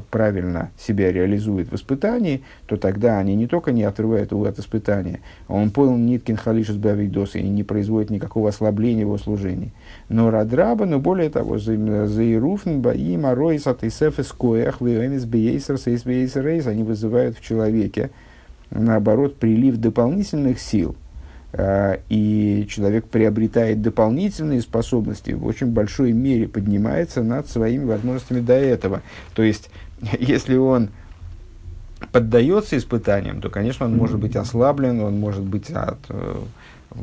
правильно 0.10 0.72
себя 0.80 1.12
реализует 1.12 1.70
в 1.70 1.76
испытании, 1.76 2.42
то 2.66 2.78
тогда 2.78 3.20
они 3.20 3.36
не 3.36 3.48
только 3.48 3.74
не 3.74 3.84
отрывают 3.84 4.32
его 4.32 4.46
от 4.46 4.58
испытания, 4.60 5.20
а 5.50 5.56
он 5.56 5.72
понял 5.72 5.98
ниткин 5.98 6.38
халишес 6.38 6.78
бавидос 6.78 7.36
и 7.36 7.44
не 7.44 7.66
производит 7.66 8.10
никакого 8.10 8.48
ослабления 8.48 9.02
его 9.02 9.18
служении. 9.18 9.74
Но 10.08 10.32
радраба, 10.32 10.86
но 10.86 11.00
более 11.00 11.30
того, 11.30 11.58
заируфн 11.58 12.80
баим 12.80 13.26
ароис 13.26 13.68
атисеф 13.68 14.20
эскоях 14.20 14.80
веемис 14.80 15.26
бейсер 15.26 15.78
сейс 15.78 16.04
бейсер 16.04 16.48
они 16.48 16.84
вызывают 16.84 17.38
в 17.38 17.44
человеке, 17.44 18.12
наоборот, 18.72 19.36
прилив 19.36 19.76
дополнительных 19.76 20.62
сил– 20.62 20.96
и 22.10 22.68
человек 22.70 23.08
приобретает 23.08 23.82
дополнительные 23.82 24.62
способности, 24.62 25.32
в 25.32 25.46
очень 25.46 25.68
большой 25.68 26.12
мере 26.12 26.48
поднимается 26.48 27.24
над 27.24 27.50
своими 27.50 27.86
возможностями 27.86 28.42
до 28.42 28.54
этого. 28.54 29.02
То 29.34 29.44
есть, 29.44 29.70
если 30.20 30.56
он 30.56 30.90
поддается 32.12 32.78
испытаниям, 32.78 33.42
то, 33.42 33.50
конечно, 33.50 33.86
он 33.86 33.98
может 33.98 34.20
быть 34.20 34.36
ослаблен, 34.36 35.00
он 35.02 35.20
может 35.20 35.44
быть 35.44 35.72
от, 35.72 35.98
э, 36.10 36.36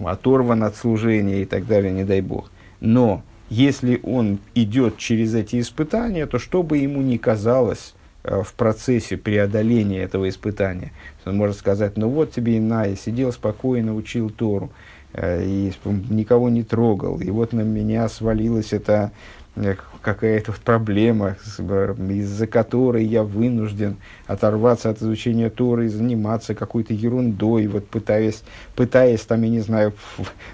оторван 0.04 0.62
от 0.62 0.76
служения 0.76 1.42
и 1.42 1.44
так 1.46 1.66
далее, 1.66 1.92
не 1.92 2.04
дай 2.04 2.20
бог. 2.20 2.50
Но 2.80 3.22
если 3.50 3.98
он 4.04 4.38
идет 4.54 4.98
через 4.98 5.34
эти 5.34 5.60
испытания, 5.60 6.26
то 6.26 6.38
что 6.38 6.62
бы 6.62 6.78
ему 6.78 7.02
ни 7.02 7.16
казалось, 7.16 7.94
Э, 8.03 8.03
в 8.24 8.54
процессе 8.54 9.16
преодоления 9.16 10.02
этого 10.02 10.28
испытания. 10.28 10.92
Он 11.26 11.36
может 11.36 11.56
сказать, 11.56 11.96
ну 11.96 12.08
вот 12.08 12.32
тебе 12.32 12.56
и 12.56 12.60
на, 12.60 12.84
я 12.86 12.96
сидел 12.96 13.32
спокойно, 13.32 13.94
учил 13.94 14.30
Тору, 14.30 14.70
э, 15.12 15.44
и 15.44 15.72
никого 15.84 16.48
не 16.48 16.62
трогал, 16.62 17.20
и 17.20 17.30
вот 17.30 17.52
на 17.52 17.60
меня 17.60 18.08
свалилась 18.08 18.72
эта 18.72 19.12
Э, 19.56 19.76
какая-то 20.04 20.52
проблема, 20.64 21.36
из-за 21.58 22.46
которой 22.46 23.04
я 23.04 23.22
вынужден 23.22 23.96
оторваться 24.26 24.90
от 24.90 25.02
изучения 25.02 25.50
Торы 25.50 25.86
и 25.86 25.88
заниматься 25.88 26.54
какой-то 26.54 26.92
ерундой, 26.92 27.66
вот 27.66 27.88
пытаясь, 27.88 28.42
пытаясь 28.76 29.22
там, 29.22 29.42
я 29.42 29.48
не 29.48 29.60
знаю, 29.60 29.94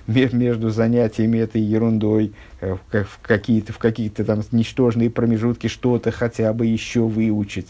между 0.07 0.71
занятиями 0.71 1.39
этой 1.39 1.61
ерундой 1.61 2.33
э, 2.61 2.77
в 2.93 3.19
какие-то, 3.23 3.73
в 3.73 3.79
какие-то 3.79 4.25
там 4.25 4.43
ничтожные 4.53 5.11
промежутки 5.11 5.67
что-то 5.67 6.13
хотя 6.13 6.53
бы 6.53 6.67
еще 6.67 7.01
выучить. 7.01 7.69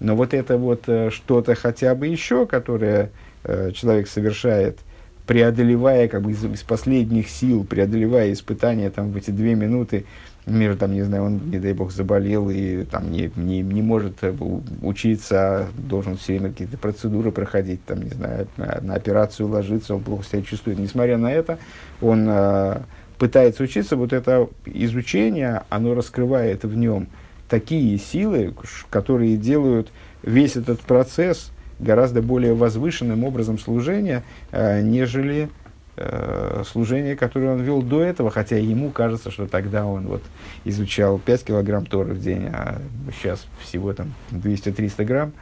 Но 0.00 0.16
вот 0.16 0.34
это 0.34 0.58
вот 0.58 0.82
э, 0.88 1.10
что-то 1.10 1.54
хотя 1.54 1.94
бы 1.94 2.08
еще, 2.08 2.46
которое 2.46 3.10
человек 3.74 4.06
совершает, 4.06 4.78
преодолевая 5.26 6.08
как 6.08 6.22
бы 6.22 6.32
из, 6.32 6.44
из 6.44 6.62
последних 6.62 7.28
сил, 7.28 7.64
преодолевая 7.64 8.32
испытания 8.32 8.90
там 8.90 9.10
в 9.12 9.16
эти 9.16 9.30
две 9.30 9.54
минуты, 9.54 10.04
мир, 10.46 10.76
там, 10.76 10.92
не 10.92 11.02
знаю, 11.02 11.24
он, 11.24 11.50
не 11.50 11.58
дай 11.58 11.72
бог, 11.72 11.92
заболел 11.92 12.50
и 12.50 12.84
там 12.84 13.10
не, 13.10 13.30
не, 13.36 13.60
не 13.60 13.82
может 13.82 14.18
э, 14.22 14.34
учиться, 14.82 15.68
должен 15.76 16.16
все 16.16 16.34
время 16.34 16.50
какие-то 16.50 16.78
процедуры 16.78 17.30
проходить, 17.30 17.84
там, 17.84 18.02
не 18.02 18.10
знаю, 18.10 18.48
на, 18.56 18.80
на 18.82 18.94
операцию 18.94 19.48
ложиться, 19.48 19.94
он 19.94 20.02
плохо 20.02 20.24
себя 20.24 20.42
чувствует. 20.42 20.78
Несмотря 20.78 21.16
на 21.16 21.32
это, 21.32 21.58
он 22.00 22.26
э, 22.28 22.80
пытается 23.18 23.62
учиться, 23.62 23.96
вот 23.96 24.12
это 24.12 24.48
изучение, 24.66 25.62
оно 25.68 25.94
раскрывает 25.94 26.64
в 26.64 26.76
нем 26.76 27.06
такие 27.48 27.98
силы, 27.98 28.54
которые 28.90 29.36
делают 29.36 29.92
весь 30.22 30.56
этот 30.56 30.80
процесс 30.80 31.52
гораздо 31.78 32.22
более 32.22 32.54
возвышенным 32.54 33.24
образом 33.24 33.58
служения, 33.58 34.22
э, 34.50 34.80
нежели 34.82 35.50
служение, 36.64 37.16
которое 37.16 37.52
он 37.52 37.60
вел 37.60 37.82
до 37.82 38.02
этого, 38.02 38.30
хотя 38.30 38.56
ему 38.56 38.90
кажется, 38.90 39.30
что 39.30 39.46
тогда 39.46 39.84
он 39.84 40.06
вот 40.06 40.22
изучал 40.64 41.18
5 41.18 41.44
килограмм 41.44 41.84
Торы 41.84 42.14
в 42.14 42.20
день, 42.20 42.46
а 42.46 42.80
сейчас 43.14 43.46
всего 43.60 43.92
там 43.92 44.14
200-300 44.30 45.04
грамм. 45.04 45.32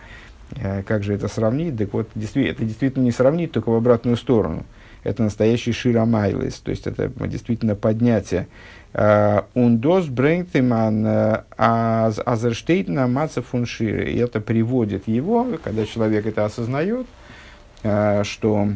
Э, 0.56 0.82
как 0.82 1.02
же 1.02 1.14
это 1.14 1.28
сравнить? 1.28 1.76
Так 1.76 1.92
вот, 1.92 2.08
это 2.14 2.64
действительно 2.64 3.04
не 3.04 3.12
сравнить, 3.12 3.52
только 3.52 3.70
в 3.70 3.74
обратную 3.74 4.16
сторону. 4.16 4.64
Это 5.02 5.22
настоящий 5.22 5.72
широмайлис, 5.72 6.56
то 6.56 6.70
есть 6.70 6.86
это 6.86 7.10
действительно 7.26 7.74
поднятие. 7.74 8.48
Ундос 8.92 10.06
брэнгтеман 10.06 11.44
азерштейтна 11.56 13.06
маца 13.06 13.40
фунширы. 13.40 14.10
И 14.10 14.18
это 14.18 14.40
приводит 14.40 15.08
его, 15.08 15.46
когда 15.64 15.86
человек 15.86 16.26
это 16.26 16.44
осознает, 16.44 17.06
э, 17.82 18.24
что 18.24 18.68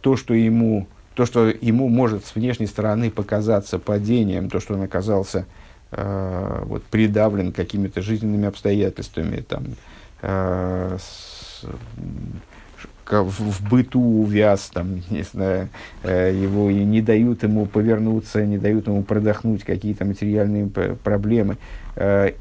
то, 0.00 0.16
что 0.16 0.34
ему, 0.34 0.86
то, 1.14 1.26
что 1.26 1.48
ему 1.48 1.88
может 1.88 2.26
с 2.26 2.34
внешней 2.34 2.66
стороны 2.66 3.10
показаться 3.10 3.78
падением, 3.78 4.50
то, 4.50 4.60
что 4.60 4.74
он 4.74 4.82
оказался 4.82 5.46
э, 5.90 6.62
вот, 6.64 6.84
придавлен 6.84 7.52
какими-то 7.52 8.02
жизненными 8.02 8.46
обстоятельствами, 8.46 9.40
там, 9.40 9.64
э, 10.22 10.98
с, 11.00 11.64
в, 13.04 13.22
в 13.22 13.68
быту 13.68 14.00
увяз, 14.00 14.70
там, 14.72 15.02
не 15.10 15.22
знаю, 15.22 15.68
э, 16.02 16.32
его 16.34 16.70
и 16.70 16.84
не 16.84 17.00
дают 17.00 17.42
ему 17.42 17.66
повернуться, 17.66 18.44
не 18.44 18.58
дают 18.58 18.86
ему 18.86 19.02
продохнуть 19.02 19.64
какие-то 19.64 20.04
материальные 20.04 20.66
проблемы. 20.68 21.56
Э, 21.96 22.32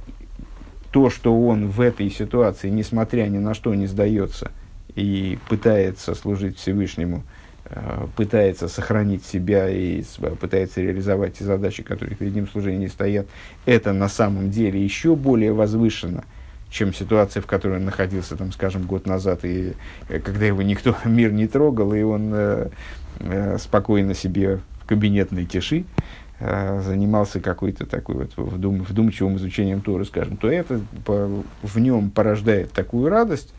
то, 0.91 1.09
что 1.09 1.47
он 1.47 1.69
в 1.69 1.81
этой 1.81 2.11
ситуации, 2.11 2.69
несмотря 2.69 3.23
ни 3.23 3.39
на 3.39 3.53
что, 3.53 3.73
не 3.73 3.87
сдается– 3.87 4.51
и 4.95 5.39
пытается 5.49 6.15
служить 6.15 6.57
Всевышнему, 6.57 7.23
э, 7.65 8.07
пытается 8.15 8.67
сохранить 8.67 9.25
себя 9.25 9.69
и 9.69 10.03
пытается 10.39 10.81
реализовать 10.81 11.37
те 11.37 11.45
задачи, 11.45 11.83
которые 11.83 12.15
перед 12.15 12.35
ним 12.35 12.45
в 12.45 12.51
служении 12.51 12.87
стоят, 12.87 13.27
это 13.65 13.93
на 13.93 14.09
самом 14.09 14.51
деле 14.51 14.83
еще 14.83 15.15
более 15.15 15.53
возвышенно, 15.53 16.23
чем 16.69 16.93
ситуация, 16.93 17.41
в 17.41 17.47
которой 17.47 17.77
он 17.77 17.85
находился, 17.85 18.35
там, 18.35 18.51
скажем, 18.51 18.83
год 18.83 19.07
назад, 19.07 19.43
и 19.43 19.73
э, 20.09 20.19
когда 20.19 20.45
его 20.45 20.61
никто, 20.61 20.95
мир 21.05 21.31
не 21.31 21.47
трогал, 21.47 21.93
и 21.93 22.01
он 22.01 22.31
э, 22.33 22.69
спокойно 23.59 24.13
себе 24.13 24.59
в 24.81 24.85
кабинетной 24.85 25.45
тиши 25.45 25.85
занимался 26.39 27.39
какой-то 27.39 27.85
такой 27.85 28.15
вот 28.15 28.31
вдум, 28.35 28.81
вдумчивым 28.81 29.37
изучением 29.37 29.79
Торы, 29.79 30.03
скажем, 30.03 30.35
то 30.35 30.51
это 30.51 30.81
по, 31.05 31.29
в 31.61 31.79
нем 31.79 32.09
порождает 32.09 32.73
такую 32.73 33.07
радость, 33.07 33.53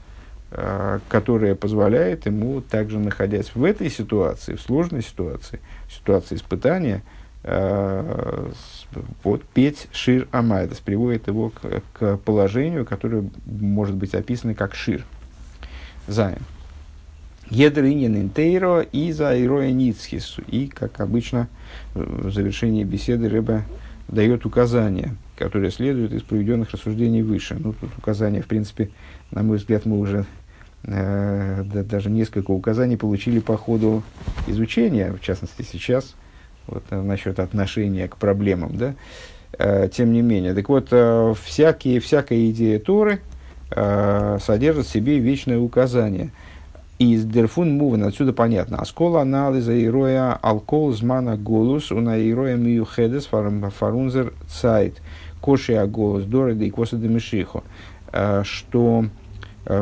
которая 1.09 1.55
позволяет 1.55 2.27
ему, 2.27 2.61
также 2.61 2.99
находясь 2.99 3.55
в 3.55 3.65
этой 3.65 3.91
ситуации, 3.91 4.55
в 4.55 4.61
сложной 4.61 5.03
ситуации, 5.03 5.61
ситуации 5.91 6.37
испытания, 6.37 7.03
э, 7.43 8.51
вот 9.23 9.43
петь 9.45 9.89
шир 9.93 10.29
амайдас, 10.31 10.79
приводит 10.79 11.27
его 11.27 11.51
к, 11.51 11.83
к 11.93 12.17
положению, 12.19 12.85
которое 12.85 13.29
может 13.47 13.97
быть 13.97 14.15
описано 14.15 14.55
как 14.55 14.75
шир. 14.75 15.05
Займ. 16.07 16.39
Едринин 17.51 18.17
интейро 18.17 18.81
и 18.81 19.13
за 19.13 19.41
ироя 19.43 19.71
ницхису. 19.71 20.43
И, 20.43 20.67
как 20.67 21.01
обычно, 21.01 21.49
в 21.95 22.31
завершении 22.31 22.85
беседы 22.85 23.29
рыба 23.29 23.63
дает 24.09 24.47
указания, 24.47 25.17
которые 25.37 25.71
следуют 25.71 26.13
из 26.13 26.23
проведенных 26.23 26.71
рассуждений 26.71 27.23
выше. 27.23 27.57
Ну, 27.59 27.73
тут 27.73 27.91
указания, 27.99 28.43
в 28.43 28.47
принципе, 28.47 28.91
на 29.31 29.43
мой 29.43 29.59
взгляд, 29.59 29.85
мы 29.85 29.99
уже 29.99 30.21
э, 30.21 30.25
даже 30.87 32.11
несколько 32.11 32.51
указаний 32.51 32.97
получили 32.97 33.41
по 33.41 33.57
ходу 33.57 34.03
изучения, 34.47 35.13
в 35.13 35.21
частности 35.21 35.63
сейчас, 35.63 36.15
вот, 36.67 36.85
э, 36.91 37.01
насчет 37.01 37.39
отношения 37.39 38.07
к 38.09 38.17
проблемам, 38.17 38.77
да, 38.77 38.95
э, 39.59 39.89
тем 39.89 40.13
не 40.13 40.23
менее. 40.23 40.55
Так 40.55 40.69
вот, 40.69 40.89
э, 40.91 41.35
всякие, 41.43 42.01
всякая 42.01 42.51
идея 42.51 42.79
Торы 42.79 43.21
э, 43.71 44.39
содержит 44.43 44.87
в 44.87 44.91
себе 44.91 45.19
вечное 45.19 45.59
указание. 45.59 46.31
Из 46.99 47.25
дерфун 47.25 47.73
мувен 47.77 48.05
отсюда 48.05 48.33
понятно. 48.33 48.79
Аскола 48.79 49.23
анализа 49.23 49.83
ироя 49.83 50.35
алкол 50.35 50.93
змана 50.93 51.37
голус 51.37 51.91
уна 51.91 52.17
ироя 52.31 52.57
миюхедес 52.57 53.27
фарунзер 53.27 54.33
цайт. 54.47 55.03
коши 55.41 55.85
голос 55.87 56.25
дороды 56.25 56.69
и 56.69 56.71
коса 56.71 56.97
демишихо, 56.97 57.65
что 58.45 59.07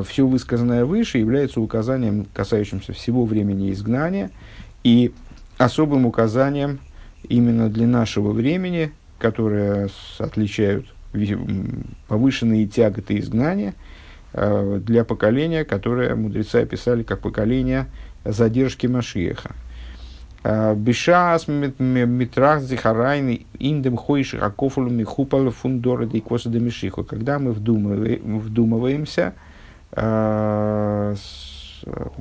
все 0.05 0.27
высказанное 0.27 0.85
выше 0.85 1.19
является 1.19 1.61
указанием, 1.61 2.27
касающимся 2.33 2.93
всего 2.93 3.25
времени 3.25 3.71
изгнания, 3.73 4.31
и 4.85 5.13
особым 5.59 6.07
указанием 6.07 6.79
именно 7.29 7.69
для 7.69 7.87
нашего 7.87 8.33
времени, 8.33 8.93
которое 9.19 9.89
отличают 10.19 10.87
повышенные 12.09 12.67
тяготы 12.67 13.19
изгнания 13.19 13.75
э, 14.33 14.81
для 14.83 15.05
поколения, 15.05 15.65
которое 15.65 16.15
мудрецы 16.15 16.57
описали 16.57 17.03
как 17.03 17.21
поколение 17.21 17.87
задержки 18.25 18.87
Машиеха. 18.87 19.53
Э, 20.43 20.75
Бешас 20.75 21.49
митрах 21.49 22.63
зихарайны 22.63 23.47
индем 23.59 23.97
хойши 23.97 24.39
акофулу 24.39 24.89
михупал 24.89 25.51
фундора 25.51 26.07
дейкоса 26.07 26.49
демишиху. 26.49 27.05
Когда 27.05 27.39
мы 27.39 27.53
вдумываемся, 27.53 29.35
э, 29.37 29.52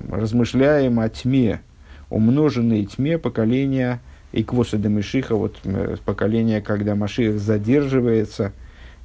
размышляем 0.09 0.99
о 0.99 1.09
тьме, 1.09 1.61
умноженной 2.09 2.85
тьме 2.85 3.17
поколения 3.17 4.01
Иквоса 4.33 4.77
Демишиха, 4.77 5.35
вот 5.35 5.57
поколение, 6.05 6.61
когда 6.61 6.95
Машиах 6.95 7.39
задерживается, 7.39 8.53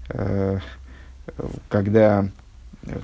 Э, 0.08 0.58
когда, 1.68 2.28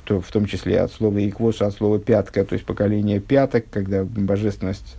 то, 0.04 0.20
в 0.20 0.30
том 0.30 0.46
числе 0.46 0.80
от 0.80 0.92
слова 0.92 1.18
иквоса, 1.18 1.66
от 1.66 1.74
слова 1.74 1.98
пятка, 1.98 2.44
то 2.44 2.54
есть 2.54 2.64
поколение 2.64 3.20
пяток, 3.20 3.64
когда 3.70 4.04
божественность 4.04 4.96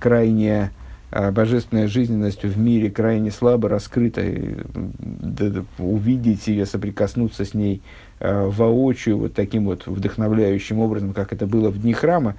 крайне, 0.00 0.72
э, 1.12 1.30
божественная 1.30 1.86
жизненность 1.86 2.42
в 2.42 2.58
мире 2.58 2.90
крайне 2.90 3.30
слабо 3.30 3.68
раскрыта, 3.68 4.22
и, 4.22 4.56
да, 4.74 5.64
увидеть 5.78 6.48
ее, 6.48 6.66
соприкоснуться 6.66 7.44
с 7.44 7.54
ней 7.54 7.76
э, 7.76 7.80
воочию 8.20 9.18
вот 9.18 9.34
таким 9.34 9.66
вот 9.66 9.86
вдохновляющим 9.86 10.78
образом, 10.78 11.12
как 11.12 11.32
это 11.32 11.46
было 11.46 11.70
в 11.70 11.80
дни 11.80 11.92
храма, 11.92 12.34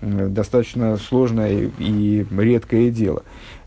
э, 0.00 0.28
достаточно 0.28 0.96
сложное 0.96 1.70
и 1.78 2.26
редкое 2.30 2.90
дело. 2.90 3.22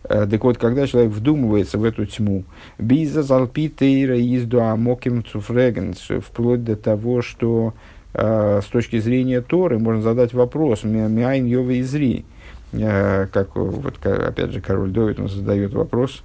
Э, 0.08 0.28
так 0.30 0.43
вот, 0.43 0.58
когда 0.58 0.86
человек 0.88 1.12
вдумывается 1.12 1.78
в 1.78 1.84
эту 1.84 2.06
тьму, 2.06 2.43
биза 2.78 3.23
залпитейра 3.23 4.19
изду 4.19 4.62
амоким 4.62 5.23
цуфрегенс, 5.23 6.10
вплоть 6.23 6.63
до 6.63 6.75
того, 6.75 7.21
что 7.21 7.73
э, 8.13 8.62
с 8.63 8.67
точки 8.67 8.99
зрения 8.99 9.41
Торы 9.41 9.80
можно 9.80 10.01
задать 10.01 10.34
вопрос, 10.34 10.84
мяйн 10.84 11.45
йова 11.45 11.80
изри, 11.80 12.25
э, 12.73 13.28
как 13.32 13.56
вот, 13.56 14.06
опять 14.06 14.51
же, 14.51 14.62
король 14.62 14.91
Довид, 14.91 15.19
он 15.19 15.30
задает 15.30 15.73
вопрос, 15.73 16.23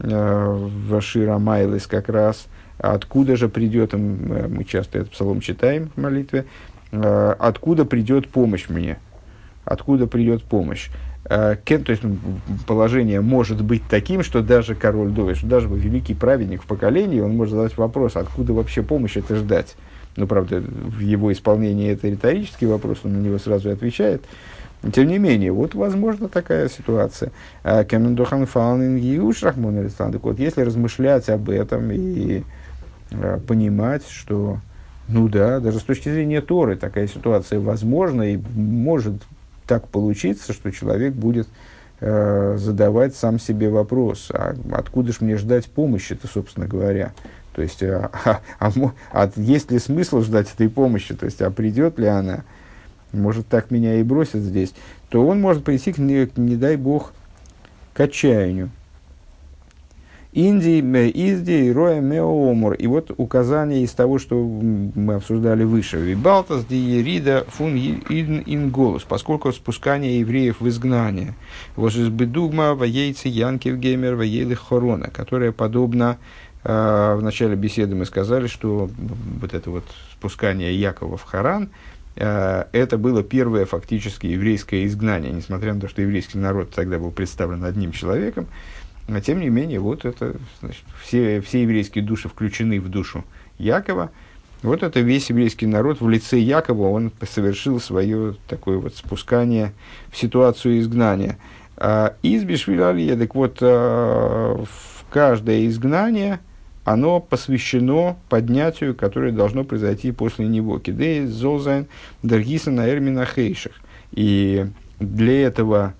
э, 0.00 0.68
в 0.88 1.00
Шира 1.00 1.38
Майлис 1.38 1.86
как 1.86 2.08
раз, 2.08 2.46
откуда 2.78 3.36
же 3.36 3.48
придет, 3.48 3.92
мы 3.92 4.64
часто 4.64 4.98
этот 4.98 5.12
псалом 5.12 5.40
читаем 5.40 5.90
в 5.94 6.00
молитве, 6.00 6.46
э, 6.92 7.34
откуда 7.38 7.84
придет 7.84 8.28
помощь 8.28 8.68
мне, 8.68 8.98
откуда 9.64 10.06
придет 10.06 10.42
помощь. 10.42 10.88
Э, 11.26 11.56
кен, 11.64 11.84
то 11.84 11.92
есть 11.92 12.02
положение 12.66 13.20
может 13.20 13.62
быть 13.62 13.82
таким, 13.88 14.22
что 14.22 14.42
даже 14.42 14.74
король 14.74 15.10
Довид, 15.10 15.38
что 15.38 15.46
даже 15.46 15.68
великий 15.68 16.14
праведник 16.14 16.62
в 16.62 16.66
поколении, 16.66 17.20
он 17.20 17.36
может 17.36 17.54
задать 17.54 17.76
вопрос, 17.76 18.16
откуда 18.16 18.52
вообще 18.52 18.82
помощь 18.82 19.16
это 19.16 19.36
ждать. 19.36 19.74
Ну, 20.16 20.26
правда, 20.26 20.60
в 20.60 21.00
его 21.00 21.32
исполнении 21.32 21.90
это 21.90 22.08
риторический 22.08 22.66
вопрос, 22.66 22.98
он 23.04 23.14
на 23.14 23.18
него 23.24 23.38
сразу 23.38 23.70
и 23.70 23.72
отвечает. 23.72 24.22
Тем 24.92 25.08
не 25.08 25.18
менее, 25.18 25.50
вот 25.50 25.74
возможно 25.74 26.28
такая 26.28 26.68
ситуация. 26.68 27.32
Э, 27.62 27.84
Кемендохан 27.84 28.46
фалнин 28.46 28.98
гиуш 28.98 29.42
рахмон 29.42 29.88
вот, 30.22 30.38
если 30.38 30.60
размышлять 30.60 31.30
об 31.30 31.48
этом 31.48 31.90
и 31.90 32.40
э, 32.40 32.42
понимать, 33.46 34.06
что, 34.08 34.60
ну 35.08 35.28
да, 35.28 35.60
даже 35.60 35.78
с 35.78 35.82
точки 35.82 36.08
зрения 36.08 36.40
Торы 36.40 36.76
такая 36.76 37.06
ситуация 37.06 37.60
возможна 37.60 38.34
и 38.34 38.36
может 38.54 39.22
так 39.66 39.88
получиться, 39.88 40.52
что 40.52 40.70
человек 40.70 41.14
будет 41.14 41.48
э, 42.00 42.56
задавать 42.58 43.14
сам 43.14 43.38
себе 43.38 43.70
вопрос, 43.70 44.30
а 44.32 44.54
откуда 44.72 45.12
же 45.12 45.18
мне 45.20 45.36
ждать 45.36 45.66
помощи-то, 45.66 46.26
собственно 46.26 46.66
говоря. 46.66 47.12
То 47.54 47.62
есть, 47.62 47.82
а, 47.82 48.10
а, 48.24 48.40
а, 48.58 48.72
а 49.12 49.30
есть 49.36 49.70
ли 49.70 49.78
смысл 49.78 50.20
ждать 50.20 50.52
этой 50.52 50.68
помощи, 50.68 51.14
то 51.14 51.24
есть, 51.26 51.40
а 51.42 51.50
придет 51.50 51.98
ли 51.98 52.06
она, 52.06 52.44
может, 53.12 53.46
так 53.46 53.70
меня 53.70 54.00
и 54.00 54.02
бросит 54.02 54.42
здесь, 54.42 54.74
то 55.08 55.26
он 55.26 55.40
может 55.40 55.64
прийти, 55.64 55.92
к, 55.92 55.98
не, 55.98 56.28
не 56.36 56.56
дай 56.56 56.76
бог, 56.76 57.12
к 57.92 58.00
отчаянию. 58.00 58.70
Инди, 60.36 60.80
изди, 61.14 61.70
роя, 61.70 62.00
меомор. 62.00 62.74
И 62.74 62.88
вот 62.88 63.12
указание 63.16 63.84
из 63.84 63.92
того, 63.92 64.18
что 64.18 64.36
мы 64.36 65.14
обсуждали 65.14 65.62
выше. 65.62 65.98
Вибалтас, 65.98 66.64
диерида, 66.64 67.44
фун 67.46 67.76
ин, 67.76 68.42
ин 68.44 68.70
голос. 68.70 69.04
Поскольку 69.04 69.52
спускание 69.52 70.18
евреев 70.18 70.60
в 70.60 70.68
изгнание. 70.68 71.34
Вот 71.76 71.94
из 71.94 72.08
бедугма, 72.08 72.74
воейцы, 72.74 73.28
янкив 73.28 73.76
геймер, 73.76 74.16
воейлых 74.16 74.58
хорона, 74.58 75.08
которая 75.08 75.52
подобна 75.52 76.18
э, 76.64 77.14
в 77.16 77.22
начале 77.22 77.54
беседы 77.54 77.94
мы 77.94 78.04
сказали, 78.04 78.48
что 78.48 78.90
вот 79.40 79.54
это 79.54 79.70
вот 79.70 79.84
спускание 80.14 80.76
Якова 80.76 81.16
в 81.16 81.22
Харан, 81.22 81.68
э, 82.16 82.64
это 82.72 82.98
было 82.98 83.22
первое 83.22 83.66
фактически 83.66 84.26
еврейское 84.26 84.84
изгнание, 84.86 85.30
несмотря 85.30 85.74
на 85.74 85.80
то, 85.80 85.88
что 85.88 86.02
еврейский 86.02 86.38
народ 86.38 86.70
тогда 86.74 86.98
был 86.98 87.12
представлен 87.12 87.64
одним 87.64 87.92
человеком, 87.92 88.48
но 89.06 89.20
тем 89.20 89.40
не 89.40 89.48
менее, 89.48 89.80
вот 89.80 90.04
это, 90.04 90.36
значит, 90.60 90.84
все, 91.02 91.40
все 91.40 91.62
еврейские 91.62 92.04
души 92.04 92.28
включены 92.28 92.80
в 92.80 92.88
душу 92.88 93.24
Якова. 93.58 94.10
Вот 94.62 94.82
это 94.82 95.00
весь 95.00 95.28
еврейский 95.28 95.66
народ 95.66 96.00
в 96.00 96.08
лице 96.08 96.38
Якова, 96.38 96.88
он 96.88 97.12
совершил 97.28 97.80
свое 97.80 98.34
такое 98.48 98.78
вот 98.78 98.94
спускание 98.96 99.74
в 100.10 100.16
ситуацию 100.16 100.80
изгнания. 100.80 101.38
А, 101.76 102.14
из 102.22 102.44
Бишвилалия, 102.44 103.16
так 103.16 103.34
вот, 103.34 103.58
а, 103.60 104.64
в 104.64 105.04
каждое 105.10 105.66
изгнание, 105.66 106.40
оно 106.84 107.20
посвящено 107.20 108.16
поднятию, 108.28 108.94
которое 108.94 109.32
должно 109.32 109.64
произойти 109.64 110.12
после 110.12 110.46
него. 110.46 110.78
Кидей, 110.78 111.26
Золзайн, 111.26 111.86
Даргиса, 112.22 112.70
Наэрмина, 112.70 113.26
Хейших. 113.26 113.72
И 114.12 114.66
для 114.98 115.46
этого 115.46 115.94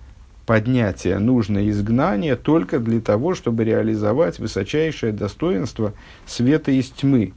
поднятия 0.45 1.17
нужно 1.19 1.69
изгнание 1.69 2.35
только 2.35 2.79
для 2.79 3.01
того, 3.01 3.35
чтобы 3.35 3.63
реализовать 3.63 4.39
высочайшее 4.39 5.11
достоинство 5.11 5.93
света 6.25 6.71
из 6.71 6.89
тьмы. 6.89 7.33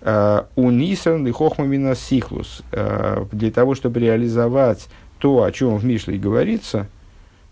А, 0.00 0.48
у 0.54 0.70
Нисан 0.70 1.26
и 1.26 1.32
Хохмамина 1.32 1.94
Сихлус. 1.94 2.62
А, 2.72 3.26
для 3.32 3.50
того, 3.50 3.74
чтобы 3.74 4.00
реализовать 4.00 4.88
то, 5.18 5.42
о 5.42 5.50
чем 5.50 5.76
в 5.76 5.84
Мишле 5.84 6.18
говорится, 6.18 6.88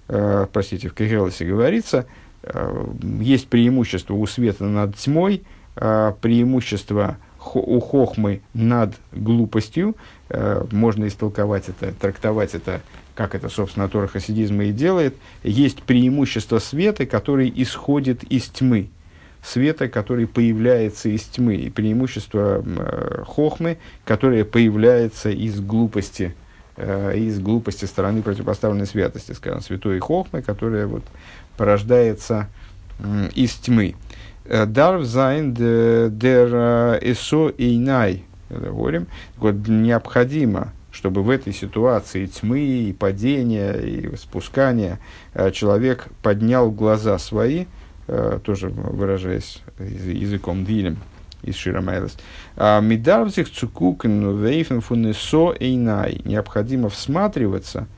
а, 0.09 0.47
простите, 0.53 0.89
в 0.89 0.95
Кагелосе 0.95 1.45
говорится, 1.45 2.07
есть 3.21 3.47
преимущество 3.47 4.15
у 4.15 4.27
света 4.27 4.65
над 4.65 4.97
тьмой, 4.97 5.45
преимущество 5.77 7.19
у 7.55 7.81
хохмы 7.81 8.41
над 8.55 8.95
глупостью. 9.13 9.97
Можно 10.71 11.09
истолковать 11.09 11.69
это, 11.69 11.93
трактовать 11.93 12.55
это 12.55 12.81
как 13.15 13.35
это, 13.35 13.49
собственно, 13.49 13.89
Тора 13.89 14.07
хасидизма 14.07 14.65
и 14.65 14.73
делает, 14.73 15.15
есть 15.43 15.83
преимущество 15.83 16.59
света, 16.59 17.07
который 17.07 17.53
исходит 17.55 18.25
из 18.25 18.45
тьмы. 18.45 18.89
Света, 19.43 19.89
который 19.89 20.27
появляется 20.27 21.09
из 21.09 21.23
тьмы, 21.23 21.57
и 21.57 21.69
преимущество 21.69 22.63
э, 22.65 23.25
хохмы, 23.27 23.79
которое 24.05 24.45
появляется 24.45 25.31
из 25.31 25.61
глупости, 25.61 26.35
э, 26.77 27.19
из 27.19 27.41
глупости 27.41 27.85
стороны 27.85 28.23
противопоставленной 28.23 28.87
святости, 28.87 29.33
скажем, 29.33 29.61
святой 29.61 29.99
хохмы, 29.99 30.43
которая 30.43 30.87
вот 30.87 31.03
порождается 31.57 32.49
э, 33.01 33.31
из 33.35 33.53
тьмы. 33.55 33.97
Дарв 34.45 35.05
зайн 35.05 35.55
дер 35.55 36.49
эсо 37.01 37.53
эйнай, 37.59 38.25
говорим, 38.51 39.07
вот 39.37 39.67
необходимо 39.69 40.73
чтобы 40.93 41.23
в 41.23 41.31
этой 41.31 41.53
ситуации 41.53 42.27
тьмы 42.27 42.61
и 42.61 42.93
падения 42.93 43.73
и 43.73 44.15
спускания 44.17 45.01
э, 45.35 45.51
человек 45.51 46.07
поднял 46.23 46.71
глаза 46.71 47.19
свои, 47.19 47.65
э, 48.07 48.39
тоже 48.45 48.69
выражаясь 48.69 49.63
языком 49.79 50.65
Дилем 50.65 50.99
из 51.43 51.57
Ширамайлес. 51.57 52.17
«А 52.57 52.81
Мидарвзих 52.81 53.51
цукукен 53.51 54.39
вейфен 54.45 54.81
фунесо 54.81 55.55
эйнай. 55.59 56.21
Необходимо 56.25 56.89
всматриваться 56.89 57.89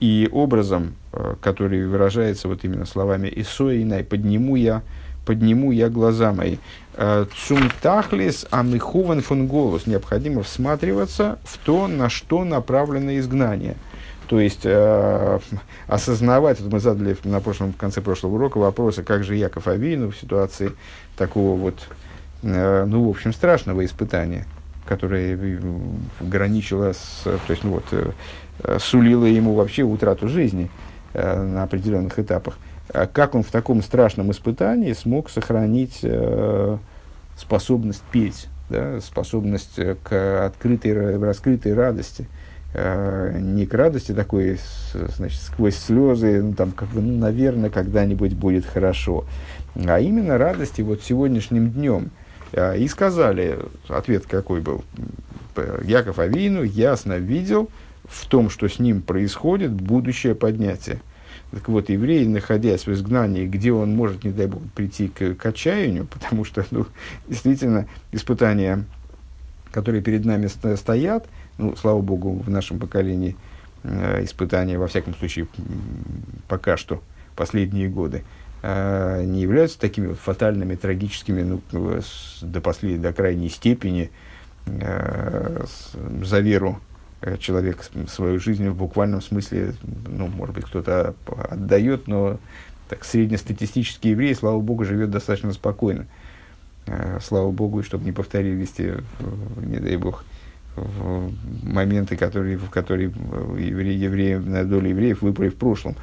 и 0.00 0.28
образом, 0.32 0.94
э, 1.12 1.36
который 1.40 1.86
выражается 1.86 2.48
вот 2.48 2.64
именно 2.64 2.86
словами 2.86 3.30
«исо 3.36 3.70
эйнай», 3.70 4.04
«подниму 4.04 4.56
я 4.56 4.82
подниму 5.28 5.72
я 5.72 5.90
глаза 5.90 6.32
мои. 6.32 6.56
Э, 6.94 7.26
Цумтахлис 7.46 8.46
амихуван 8.50 9.20
фон 9.20 9.46
голос. 9.46 9.86
Необходимо 9.86 10.42
всматриваться 10.42 11.38
в 11.44 11.58
то, 11.58 11.86
на 11.86 12.08
что 12.08 12.44
направлено 12.44 13.18
изгнание. 13.18 13.76
То 14.26 14.40
есть 14.40 14.62
э, 14.64 15.38
осознавать, 15.86 16.60
вот 16.60 16.72
мы 16.72 16.80
задали 16.80 17.14
на 17.24 17.40
прошлом, 17.40 17.74
в 17.74 17.76
конце 17.76 18.00
прошлого 18.00 18.36
урока 18.36 18.56
вопросы, 18.56 19.02
как 19.02 19.22
же 19.22 19.36
Яков 19.36 19.68
Авину 19.68 20.10
в 20.10 20.16
ситуации 20.16 20.72
такого 21.16 21.58
вот 21.58 21.74
ну, 22.40 23.06
в 23.06 23.10
общем, 23.10 23.32
страшного 23.32 23.84
испытания, 23.84 24.46
которое 24.86 25.60
граничило 26.20 26.92
с, 26.92 27.22
то 27.24 27.40
есть, 27.48 27.64
ну, 27.64 27.80
вот, 27.82 28.14
сулило 28.80 29.24
ему 29.24 29.54
вообще 29.54 29.82
утрату 29.82 30.28
жизни 30.28 30.70
на 31.14 31.64
определенных 31.64 32.16
этапах. 32.20 32.56
Как 32.92 33.34
он 33.34 33.42
в 33.42 33.50
таком 33.50 33.82
страшном 33.82 34.30
испытании 34.30 34.92
смог 34.92 35.28
сохранить 35.30 36.04
способность 37.36 38.02
петь, 38.10 38.48
да, 38.70 39.00
способность 39.00 39.78
к 40.02 40.46
открытой, 40.46 41.18
раскрытой 41.18 41.74
радости– 41.74 42.26
э, 42.74 43.38
не 43.40 43.66
к 43.66 43.74
радости 43.74 44.12
такой, 44.12 44.58
значит, 44.92 45.40
сквозь 45.40 45.76
слезы, 45.76 46.42
ну, 46.42 46.54
там, 46.54 46.72
как 46.72 46.88
бы, 46.88 47.00
ну, 47.00 47.18
наверное, 47.18 47.70
когда-нибудь 47.70 48.34
будет 48.34 48.66
хорошо, 48.66 49.24
а 49.74 50.00
именно 50.00 50.38
радости 50.38 50.82
вот 50.82 51.02
сегодняшним 51.02 51.70
днем. 51.70 52.10
Э, 52.52 52.78
и 52.78 52.86
сказали, 52.88 53.58
ответ 53.88 54.26
какой 54.26 54.60
был, 54.60 54.84
Яков 55.82 56.18
Авину 56.18 56.62
ясно 56.62 57.14
видел 57.14 57.68
в 58.04 58.26
том, 58.26 58.48
что 58.48 58.68
с 58.68 58.78
ним 58.78 59.02
происходит 59.02 59.72
будущее 59.72 60.34
поднятие. 60.34 61.00
Так 61.50 61.66
вот, 61.68 61.88
еврей, 61.88 62.26
находясь 62.26 62.86
в 62.86 62.92
изгнании, 62.92 63.46
где 63.46 63.72
он 63.72 63.94
может, 63.96 64.24
не 64.24 64.32
дай 64.32 64.46
бог, 64.46 64.62
прийти 64.74 65.08
к, 65.08 65.34
к 65.34 65.46
отчаянию, 65.46 66.06
потому 66.10 66.44
что, 66.44 66.64
ну, 66.70 66.86
действительно, 67.26 67.88
испытания, 68.12 68.84
которые 69.70 70.02
перед 70.02 70.24
нами 70.24 70.46
стоят, 70.46 71.26
ну, 71.56 71.74
слава 71.76 72.00
богу, 72.00 72.34
в 72.34 72.50
нашем 72.50 72.78
поколении 72.78 73.34
э, 73.82 74.24
испытания, 74.24 74.78
во 74.78 74.88
всяком 74.88 75.14
случае, 75.14 75.48
пока 76.48 76.76
что, 76.76 77.02
последние 77.34 77.88
годы, 77.88 78.24
э, 78.62 79.24
не 79.24 79.40
являются 79.40 79.80
такими 79.80 80.08
вот 80.08 80.18
фатальными, 80.18 80.74
трагическими, 80.74 81.42
ну, 81.42 81.62
с, 82.02 82.42
до, 82.42 82.60
послед, 82.60 83.00
до 83.00 83.14
крайней 83.14 83.48
степени 83.48 84.10
э, 84.66 85.64
с, 85.66 85.96
за 86.26 86.40
веру 86.40 86.78
э, 86.78 86.87
человек 87.38 87.84
свою 88.08 88.38
жизнь 88.38 88.68
в 88.68 88.76
буквальном 88.76 89.20
смысле, 89.20 89.74
ну, 90.06 90.28
может 90.28 90.54
быть, 90.54 90.64
кто-то 90.64 91.14
отдает, 91.50 92.06
но 92.06 92.38
так 92.88 93.04
среднестатистический 93.04 94.10
еврей, 94.10 94.34
слава 94.34 94.60
богу, 94.60 94.84
живет 94.84 95.10
достаточно 95.10 95.52
спокойно. 95.52 96.06
Э, 96.86 97.18
слава 97.20 97.50
богу, 97.50 97.82
чтобы 97.82 98.04
не 98.04 98.12
повторились 98.12 98.70
те, 98.70 99.02
не 99.56 99.78
дай 99.78 99.96
бог, 99.96 100.24
моменты, 101.62 102.16
которые, 102.16 102.56
в 102.56 102.70
которые 102.70 103.12
евреи, 103.58 103.96
евреи, 103.96 104.34
на 104.36 104.64
долю 104.64 104.90
евреев 104.90 105.22
выпали 105.22 105.48
в 105.48 105.56
прошлом. 105.56 105.96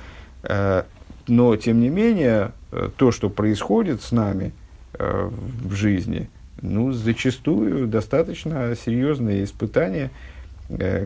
Э, 0.44 0.84
но, 1.28 1.56
тем 1.56 1.80
не 1.80 1.90
менее, 1.90 2.52
э, 2.72 2.90
то, 2.96 3.12
что 3.12 3.30
происходит 3.30 4.02
с 4.02 4.12
нами 4.12 4.54
э, 4.94 5.30
в 5.64 5.74
жизни, 5.74 6.30
ну, 6.62 6.92
зачастую 6.92 7.88
достаточно 7.88 8.76
серьезные 8.76 9.44
испытания, 9.44 10.12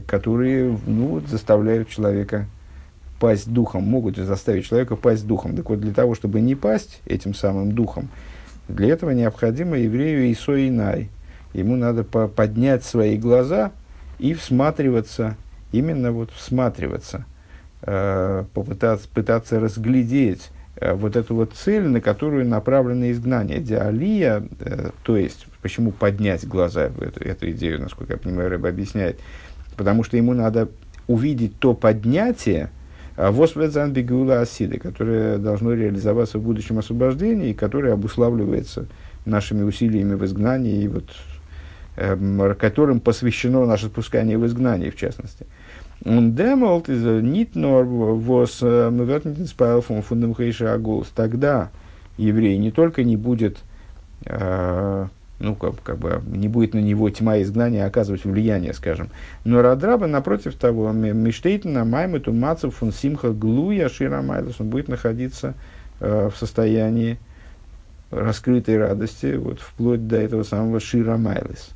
которые 0.07 0.77
ну, 0.87 1.21
заставляют 1.21 1.89
человека 1.89 2.45
пасть 3.19 3.51
духом, 3.51 3.83
могут 3.83 4.15
заставить 4.17 4.65
человека 4.65 4.95
пасть 4.95 5.27
духом. 5.27 5.55
Так 5.55 5.69
вот, 5.69 5.81
для 5.81 5.93
того, 5.93 6.15
чтобы 6.15 6.39
не 6.39 6.55
пасть 6.55 7.01
этим 7.05 7.33
самым 7.33 7.73
духом, 7.73 8.07
для 8.67 8.89
этого 8.89 9.11
необходимо 9.11 9.77
еврею 9.77 10.31
Исо 10.31 10.55
Инай– 10.67 11.09
ему 11.53 11.75
надо 11.75 12.03
по 12.03 12.27
поднять 12.27 12.83
свои 12.83 13.17
глаза 13.17 13.71
и 14.17 14.33
всматриваться, 14.33 15.35
именно 15.71 16.11
вот 16.11 16.31
всматриваться, 16.31 17.25
э, 17.81 18.43
попытаться 18.53 19.07
пытаться 19.09 19.59
разглядеть 19.59 20.51
э, 20.75 20.93
вот 20.93 21.15
эту 21.15 21.35
вот 21.35 21.53
цель, 21.53 21.87
на 21.87 22.01
которую 22.01 22.47
направлено 22.47 23.09
изгнание. 23.11 23.59
Диалия, 23.59 24.43
э, 24.59 24.89
то 25.03 25.17
есть, 25.17 25.47
почему 25.61 25.91
поднять 25.91 26.47
глаза, 26.47 26.85
эту, 26.85 27.23
эту 27.23 27.51
идею, 27.51 27.81
насколько 27.81 28.13
я 28.13 28.19
понимаю, 28.19 28.49
Рэб 28.49 28.65
объясняет, 28.65 29.19
потому 29.79 30.03
что 30.03 30.15
ему 30.17 30.35
надо 30.35 30.69
увидеть 31.07 31.57
то 31.57 31.73
поднятие, 31.73 32.69
э, 33.17 33.31
Восведзан 33.31 33.93
Бегула 33.93 34.41
Асиды, 34.41 34.77
которое 34.77 35.39
должно 35.39 35.73
реализоваться 35.73 36.37
в 36.37 36.43
будущем 36.43 36.77
освобождении, 36.77 37.49
и 37.49 37.55
которое 37.55 37.93
обуславливается 37.93 38.85
нашими 39.25 39.63
усилиями 39.63 40.13
в 40.13 40.23
изгнании 40.23 40.83
и 40.83 40.87
вот 40.87 41.05
Эм, 42.01 42.55
которым 42.55 43.01
посвящено 43.01 43.65
наше 43.65 43.87
спускание 43.87 44.37
в 44.37 44.45
изгнание, 44.45 44.89
в 44.89 44.95
частности. 44.95 45.45
Он 46.05 46.33
демолт 46.33 46.87
из 46.87 47.03
нит 47.03 47.55
нор 47.55 47.83
вос 47.83 48.61
мвертнитинспайл 48.61 49.81
фон 49.81 50.01
фундам 50.01 50.33
агулс. 50.33 51.09
Тогда 51.13 51.71
еврей 52.15 52.57
не 52.57 52.71
только 52.71 53.03
не 53.03 53.17
будет, 53.17 53.57
э, 54.25 55.07
ну, 55.39 55.55
как, 55.55 55.81
как 55.81 55.97
бы, 55.97 56.21
не 56.27 56.47
будет 56.47 56.73
на 56.73 56.79
него 56.79 57.09
тьма 57.09 57.41
изгнания 57.41 57.85
оказывать 57.85 58.25
влияние, 58.25 58.73
скажем. 58.73 59.09
Но 59.45 59.61
Радраба, 59.61 60.07
напротив 60.07 60.55
того, 60.55 60.91
Миштейтна 60.91 61.85
Маймету 61.85 62.33
Мацев 62.33 62.75
фун 62.75 62.91
Симха 62.91 63.31
Глуя 63.31 63.87
Шира 63.89 64.21
Он 64.21 64.69
будет 64.69 64.89
находиться 64.89 65.55
э, 66.01 66.29
в 66.33 66.37
состоянии 66.37 67.17
раскрытой 68.11 68.77
радости, 68.77 69.35
вот, 69.35 69.59
вплоть 69.61 70.07
до 70.07 70.17
этого 70.17 70.43
самого 70.43 70.79
שיר 70.79 71.17
המעלות. 71.17 71.69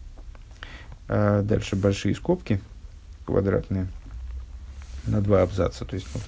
А 1.08 1.42
дальше 1.42 1.76
большие 1.76 2.16
скобки 2.16 2.60
квадратные 3.26 3.88
на 5.06 5.22
два 5.22 5.44
абзаца. 5.44 5.86
То 5.86 5.96
есть, 5.96 6.08
вот. 6.14 6.24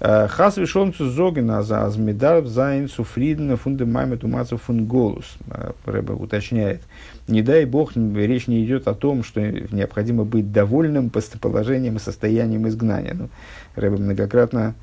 А, 0.00 0.28
Хас 0.28 0.56
вишонцу 0.56 1.10
зогена 1.10 1.62
за 1.62 1.84
азмидар 1.84 2.44
зайн 2.44 2.88
суфридна 2.88 3.56
фундамаймет 3.56 4.24
умацу 4.24 4.56
фунголус. 4.56 5.36
А, 5.50 5.72
Ребе 5.84 6.12
уточняет. 6.12 6.82
Не 7.28 7.42
дай 7.42 7.64
бог, 7.64 7.92
речь 7.96 8.46
не 8.46 8.64
идет 8.64 8.88
о 8.88 8.94
том, 8.94 9.24
что 9.24 9.40
необходимо 9.40 10.24
быть 10.24 10.52
довольным 10.52 11.10
положением 11.40 11.96
и 11.96 12.00
состоянием 12.00 12.68
изгнания. 12.68 13.14
Ну, 13.14 13.28
Рэба 13.74 13.96
многократно 13.96 14.74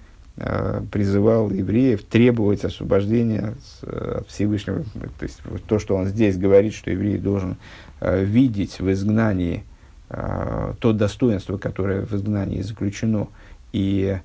призывал 0.91 1.51
евреев 1.51 2.03
требовать 2.05 2.65
освобождения 2.65 3.53
от 3.83 4.27
Всевышнего. 4.27 4.79
То 5.19 5.23
есть 5.23 5.39
то, 5.67 5.77
что 5.77 5.95
он 5.95 6.07
здесь 6.07 6.37
говорит, 6.37 6.73
что 6.73 6.89
еврей 6.89 7.19
должен 7.19 7.55
Э, 8.05 8.21
видеть 8.21 8.81
в 8.81 8.91
изгнании 8.91 9.63
э, 10.09 10.73
то 10.81 10.91
достоинство, 10.91 11.57
которое 11.57 12.01
в 12.01 12.11
изгнании 12.13 12.61
заключено, 12.61 13.29
и 13.71 14.17
э, 14.17 14.21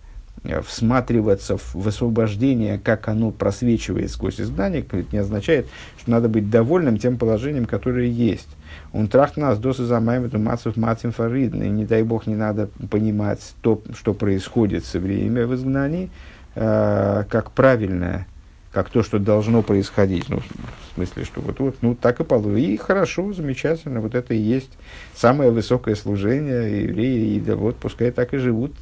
всматриваться 0.66 1.56
в, 1.56 1.86
освобождение, 1.86 2.78
как 2.78 3.08
оно 3.08 3.30
просвечивает 3.30 4.10
сквозь 4.10 4.40
изгнание, 4.40 4.82
это 4.82 5.04
не 5.12 5.18
означает, 5.18 5.66
что 5.98 6.10
надо 6.10 6.28
быть 6.28 6.50
довольным 6.50 6.98
тем 6.98 7.18
положением, 7.18 7.66
которое 7.66 8.06
есть. 8.06 8.48
Он 8.92 9.08
трахт 9.08 9.36
нас 9.36 9.58
досы 9.58 9.84
за 9.84 9.98
эту 9.98 10.38
мацев 10.38 10.76
матим 10.76 11.12
фаридн, 11.12 11.62
и 11.62 11.68
не 11.68 11.84
дай 11.84 12.02
бог 12.02 12.26
не 12.26 12.36
надо 12.36 12.68
понимать 12.90 13.40
то, 13.60 13.82
что 13.94 14.14
происходит 14.14 14.84
со 14.84 14.98
временем 14.98 15.48
в 15.48 15.54
изгнании, 15.54 16.10
э, 16.54 17.24
как 17.28 17.50
правильное 17.52 18.26
как 18.72 18.90
то, 18.90 19.02
что 19.02 19.18
должно 19.18 19.62
происходить. 19.62 20.28
Ну, 20.28 20.38
в 20.38 20.94
смысле, 20.94 21.24
что 21.24 21.40
вот, 21.40 21.58
вот 21.58 21.76
ну, 21.80 21.94
так 21.94 22.20
и 22.20 22.24
получилось. 22.24 22.62
И 22.62 22.76
хорошо, 22.76 23.32
замечательно, 23.32 24.00
вот 24.00 24.14
это 24.14 24.34
и 24.34 24.38
есть 24.38 24.70
самое 25.14 25.50
высокое 25.50 25.94
служение 25.94 26.84
евреи, 26.84 27.36
и 27.36 27.40
да, 27.40 27.56
вот 27.56 27.76
пускай 27.76 28.10
так 28.10 28.34
и 28.34 28.38
живут. 28.38 28.72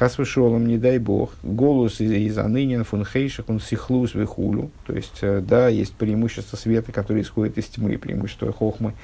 Хасвышолом, 0.00 0.66
не 0.66 0.78
дай 0.78 0.96
бог. 0.96 1.30
Голос 1.42 2.00
из, 2.00 2.10
из 2.10 2.38
анынин, 2.38 2.84
фунхейших, 2.84 3.50
он 3.50 3.60
сихлус 3.60 4.14
вихулю. 4.14 4.70
То 4.86 4.94
есть, 4.94 5.18
э, 5.20 5.42
да, 5.46 5.68
есть 5.68 5.92
преимущество 5.92 6.56
света, 6.56 6.90
которое 6.90 7.20
исходит 7.20 7.58
из 7.58 7.66
тьмы, 7.66 7.98
преимущество 7.98 8.50
хохмы, 8.50 8.94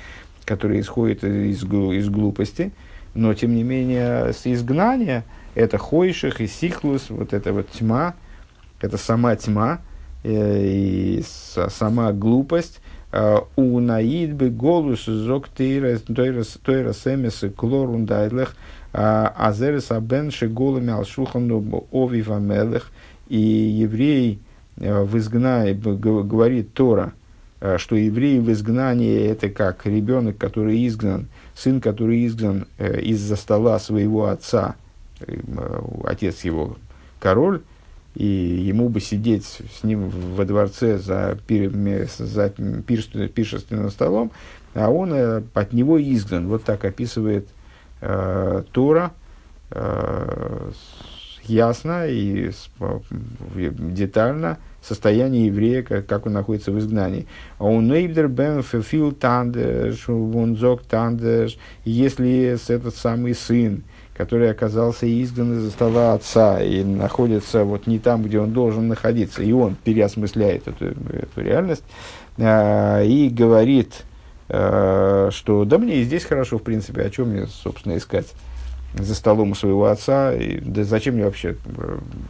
которое 0.47 0.81
исходит 0.81 1.23
из, 1.23 1.63
из 1.65 2.09
глупости. 2.09 2.73
Но, 3.13 3.35
тем 3.35 3.55
не 3.55 3.63
менее, 3.63 4.33
с 4.33 4.47
изгнания 4.47 5.25
это 5.55 5.77
хойших 5.77 6.41
и 6.41 6.47
сихлус, 6.47 7.11
вот 7.11 7.35
эта 7.35 7.53
вот 7.53 7.69
тьма, 7.69 8.15
это 8.81 8.97
сама 8.97 9.37
тьма 9.37 9.81
э, 10.25 10.65
и 10.65 11.25
сама 11.27 12.13
глупость. 12.13 12.81
Э, 13.13 13.41
у 13.57 13.81
наид 13.81 14.33
бы 14.33 14.49
голос 14.49 15.05
зок 15.05 15.49
тойрас 15.49 16.07
эмес 16.09 17.45
клорун 17.55 18.07
дайдлех 18.07 18.57
э, 18.97 19.31
азерес 19.37 19.91
абенши 19.91 20.49
голыми 20.49 20.93
алшухану 20.93 21.87
овива 21.93 22.39
мелех. 22.39 22.91
И 23.29 23.39
еврей 23.39 24.41
в 24.77 25.19
изгнании, 25.19 25.73
говорит 25.73 26.75
Тора, 26.75 27.13
что 27.77 27.97
еврей 27.97 28.39
в 28.39 28.53
изгнании 28.53 29.27
это 29.27 29.49
как 29.49 29.85
ребенок, 29.87 30.39
который 30.39 30.87
изгнан, 30.87 31.27
сын, 31.55 31.81
который 31.81 32.25
изгнан 32.27 32.69
из-за 32.79 33.35
стола 33.35 33.81
своего 33.81 34.27
отца, 34.27 34.77
отец 36.05 36.45
его 36.45 36.77
король, 37.19 37.63
и 38.17 38.25
ему 38.25 38.89
бы 38.89 39.01
сидеть 39.01 39.45
с 39.45 39.85
ним 39.85 40.09
во 40.09 40.45
дворце 40.47 40.99
за, 40.99 41.39
пир, 41.47 41.71
за 42.19 42.49
пиршественным 42.49 43.91
столом, 43.91 44.33
а 44.75 44.91
он 44.91 45.13
э, 45.13 45.43
от 45.53 45.73
него 45.75 46.01
изгнан. 46.01 46.49
Вот 46.49 46.65
так 46.65 46.85
описывает 46.87 47.47
э, 48.01 48.63
Тора 48.73 49.13
э, 49.71 50.71
ясно 51.45 52.07
и 52.07 52.51
детально 53.51 54.59
состояние 54.83 55.47
еврея, 55.47 55.83
как, 55.83 56.07
как 56.07 56.27
он 56.27 56.35
находится 56.35 56.71
в 56.71 56.79
изгнании. 56.79 57.27
А 57.59 57.65
он 57.65 57.89
нейбдер 57.89 58.29
бен 58.29 58.63
фил 58.63 59.13
тандеш, 59.13 60.09
он 60.09 60.57
тандеш, 60.89 61.59
если 61.85 62.59
этот 62.69 62.95
самый 62.95 63.35
сын, 63.35 63.83
который 64.15 64.51
оказался 64.51 65.07
изгнан 65.07 65.59
из-за 65.59 65.71
стола 65.71 66.15
отца 66.15 66.63
и 66.63 66.83
находится 66.85 67.65
вот 67.65 67.87
не 67.87 67.99
там, 67.99 68.23
где 68.23 68.39
он 68.39 68.53
должен 68.53 68.89
находиться, 68.89 69.43
и 69.43 69.53
он 69.53 69.77
переосмысляет 69.85 70.69
эту, 70.69 70.87
эту 70.87 71.41
реальность 71.41 71.85
э, 72.39 73.07
и 73.07 73.29
говорит, 73.29 74.05
что 74.49 75.65
да 75.67 75.79
мне 75.79 75.97
и 75.97 76.05
здесь 76.05 76.25
хорошо, 76.25 76.59
в 76.59 76.63
принципе, 76.63 77.03
о 77.03 77.11
чем 77.11 77.31
мне, 77.31 77.47
собственно, 77.47 77.97
искать 77.97 78.33
за 78.95 79.15
столом 79.15 79.53
у 79.53 79.55
своего 79.55 79.87
отца, 79.87 80.35
и, 80.35 80.59
да 80.61 80.85
зачем 80.85 81.15
мне 81.15 81.25
вообще, 81.25 81.57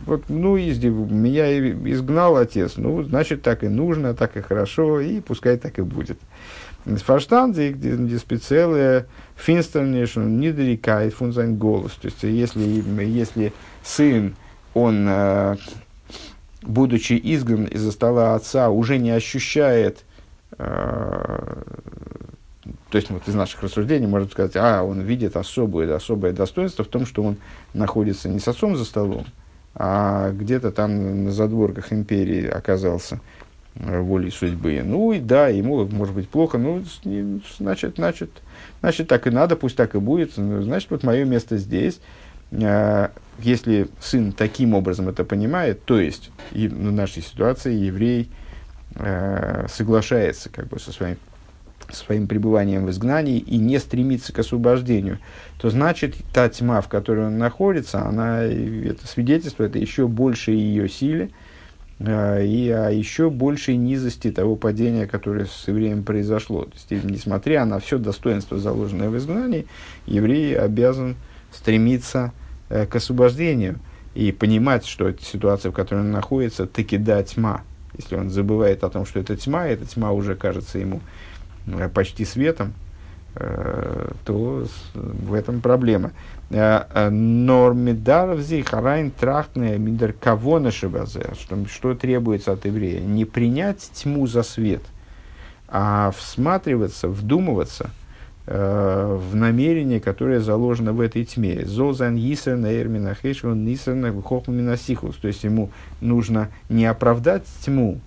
вот, 0.07 0.25
ну, 0.29 0.59
изди, 0.59 0.89
меня 0.89 1.59
изгнал 1.93 2.37
отец, 2.37 2.77
ну, 2.77 3.03
значит, 3.05 3.43
так 3.43 3.63
и 3.63 3.69
нужно, 3.69 4.15
так 4.15 4.37
и 4.37 4.41
хорошо, 4.41 5.01
и 5.01 5.21
пускай 5.21 5.59
так 5.59 5.79
и 5.79 5.83
будет. 5.83 6.19
Spezielle 6.87 9.07
Finsternis 9.35 10.17
und 10.17 10.39
Niedrigkeit 10.39 11.13
von 11.13 11.33
seinem 11.33 11.59
голос. 11.59 11.93
То 12.01 12.07
есть, 12.07 12.23
если, 12.23 12.85
если 13.03 13.53
сын, 13.83 14.37
он, 14.73 15.05
э, 15.09 15.57
будучи 16.63 17.21
изгнан 17.21 17.65
из-за 17.65 17.91
стола 17.91 18.37
отца, 18.37 18.71
уже 18.71 18.99
не 18.99 19.11
ощущает, 19.11 19.99
э, 19.99 20.03
то 20.57 21.65
есть, 22.93 23.11
вот 23.11 23.29
из 23.29 23.35
наших 23.35 23.63
рассуждений 23.63 24.07
можно 24.07 24.29
сказать, 24.29 24.57
а, 24.57 24.83
он 24.83 25.01
видит 25.03 25.37
особое, 25.37 25.95
особое 25.95 26.33
достоинство 26.33 26.85
в 26.85 26.89
том, 26.89 27.07
что 27.07 27.23
он 27.23 27.37
находится 27.75 28.29
не 28.29 28.39
с 28.39 28.49
отцом 28.49 28.77
за 28.77 28.85
столом, 28.85 29.27
а 29.75 30.31
где-то 30.31 30.73
там 30.73 31.25
на 31.25 31.33
задворках 31.33 31.93
империи 31.93 32.47
оказался– 32.47 33.21
Э, 33.79 34.01
волей 34.01 34.31
судьбы. 34.31 34.83
Ну 34.83 35.13
и 35.13 35.19
да, 35.19 35.49
ему 35.49 35.85
может 35.87 36.15
быть 36.15 36.29
плохо, 36.29 36.57
ну, 36.57 36.83
значит, 37.59 37.97
значит, 37.97 38.31
значит, 38.81 39.09
так 39.09 39.27
и 39.27 39.31
надо, 39.31 39.57
пусть 39.57 39.77
так 39.77 39.95
и 39.95 39.99
будет. 39.99 40.37
Ну, 40.37 40.63
значит, 40.63 40.91
вот 40.91 41.03
мое 41.03 41.25
место 41.25 41.59
здесь. 41.59 42.01
Э, 42.53 43.09
если 43.39 43.89
сын 44.01 44.33
таким 44.33 44.73
образом 44.75 45.11
это 45.11 45.25
понимает, 45.25 45.85
то 45.85 46.01
есть 46.01 46.31
в 46.53 46.93
нашей 46.93 47.23
ситуации 47.23 47.75
еврей 47.75 48.31
э, 48.99 49.67
соглашается 49.69 50.49
как 50.49 50.69
бы 50.69 50.79
со 50.79 50.93
своим 50.93 51.17
своим 51.91 52.27
пребыванием 52.27 52.85
в 52.85 52.91
изгнании 52.91 53.39
и 53.39 53.59
не 53.59 53.79
стремится 53.79 54.33
к 54.33 54.39
освобождению, 54.39 55.19
то 55.59 55.71
значит 55.71 56.17
та 56.33 56.49
тьма, 56.49 56.81
в 56.81 56.89
которой 56.89 57.27
он 57.27 57.39
находится, 57.39 58.05
она, 58.05 58.43
это 58.43 59.07
свидетельство, 59.07 59.65
это 59.65 59.79
еще 59.79 60.09
больше 60.09 60.51
ее 60.51 60.89
силе, 60.89 61.31
а, 61.99 62.41
и 62.41 62.69
о 62.71 62.91
еще 62.91 63.31
большей 63.31 63.77
низости 63.77 64.31
того 64.31 64.57
падения, 64.57 65.07
которое 65.07 65.47
с 65.47 65.69
евреем 65.69 66.03
произошло. 66.03 66.65
То 66.65 66.73
есть, 66.75 67.05
несмотря 67.05 67.65
на 67.65 67.79
все 67.79 67.99
достоинство, 67.99 68.59
заложенное 68.59 69.09
в 69.09 69.17
изгнании, 69.17 69.67
еврей 70.07 70.57
обязан 70.59 71.17
стремиться 71.53 72.33
э, 72.69 72.87
к 72.87 72.97
освобождению 72.97 73.79
и 74.15 74.33
понимать, 74.33 74.87
что 74.87 75.13
ситуация, 75.21 75.71
в 75.71 75.75
которой 75.75 76.01
он 76.01 76.11
находится, 76.11 76.67
таки 76.67 76.99
да 76.99 77.23
тьма. 77.23 77.63
Если 77.97 78.17
он 78.17 78.31
забывает 78.31 78.85
о 78.85 78.91
том, 78.91 79.07
что 79.07 79.21
это 79.21 79.37
тьма, 79.37 79.67
эта 79.67 79.87
тьма 79.87 80.13
уже 80.13 80.35
кажется 80.35 80.79
ему 80.79 81.01
э, 81.67 81.89
почти 81.89 82.25
светом, 82.25 82.75
э, 83.35 84.13
то 84.25 84.67
в 84.95 85.35
этом 85.35 85.61
проблема. 85.61 86.13
Э, 86.51 87.09
Нормидар 87.11 88.39
харайн 88.67 89.11
трахтная 89.11 89.79
мидер 89.79 90.13
кавона 90.13 90.71
шибазе, 90.71 91.33
что, 91.69 91.95
требуется 91.95 92.53
от 92.53 92.67
еврея? 92.67 93.01
Не 93.01 93.25
принять 93.25 93.91
тьму 93.95 94.27
за 94.27 94.43
свет, 94.43 94.83
а 95.69 96.13
всматриваться, 96.17 97.09
вдумываться 97.09 97.91
в 98.47 99.35
намерение, 99.35 100.01
которое 100.01 100.41
заложено 100.41 100.93
в 100.93 101.01
этой 101.01 101.25
тьме. 101.25 101.65
Зозан 101.65 102.15
Йисер 102.15 102.57
Нейрмина 102.57 103.15
Хешван 103.15 103.65
Нисер 103.65 103.95
Хохминасихус. 104.23 105.17
То 105.17 105.29
есть 105.29 105.43
ему 105.43 105.71
нужно 106.01 106.51
не 106.69 106.87
оправдать 106.87 107.45
тьму, 107.65 108.01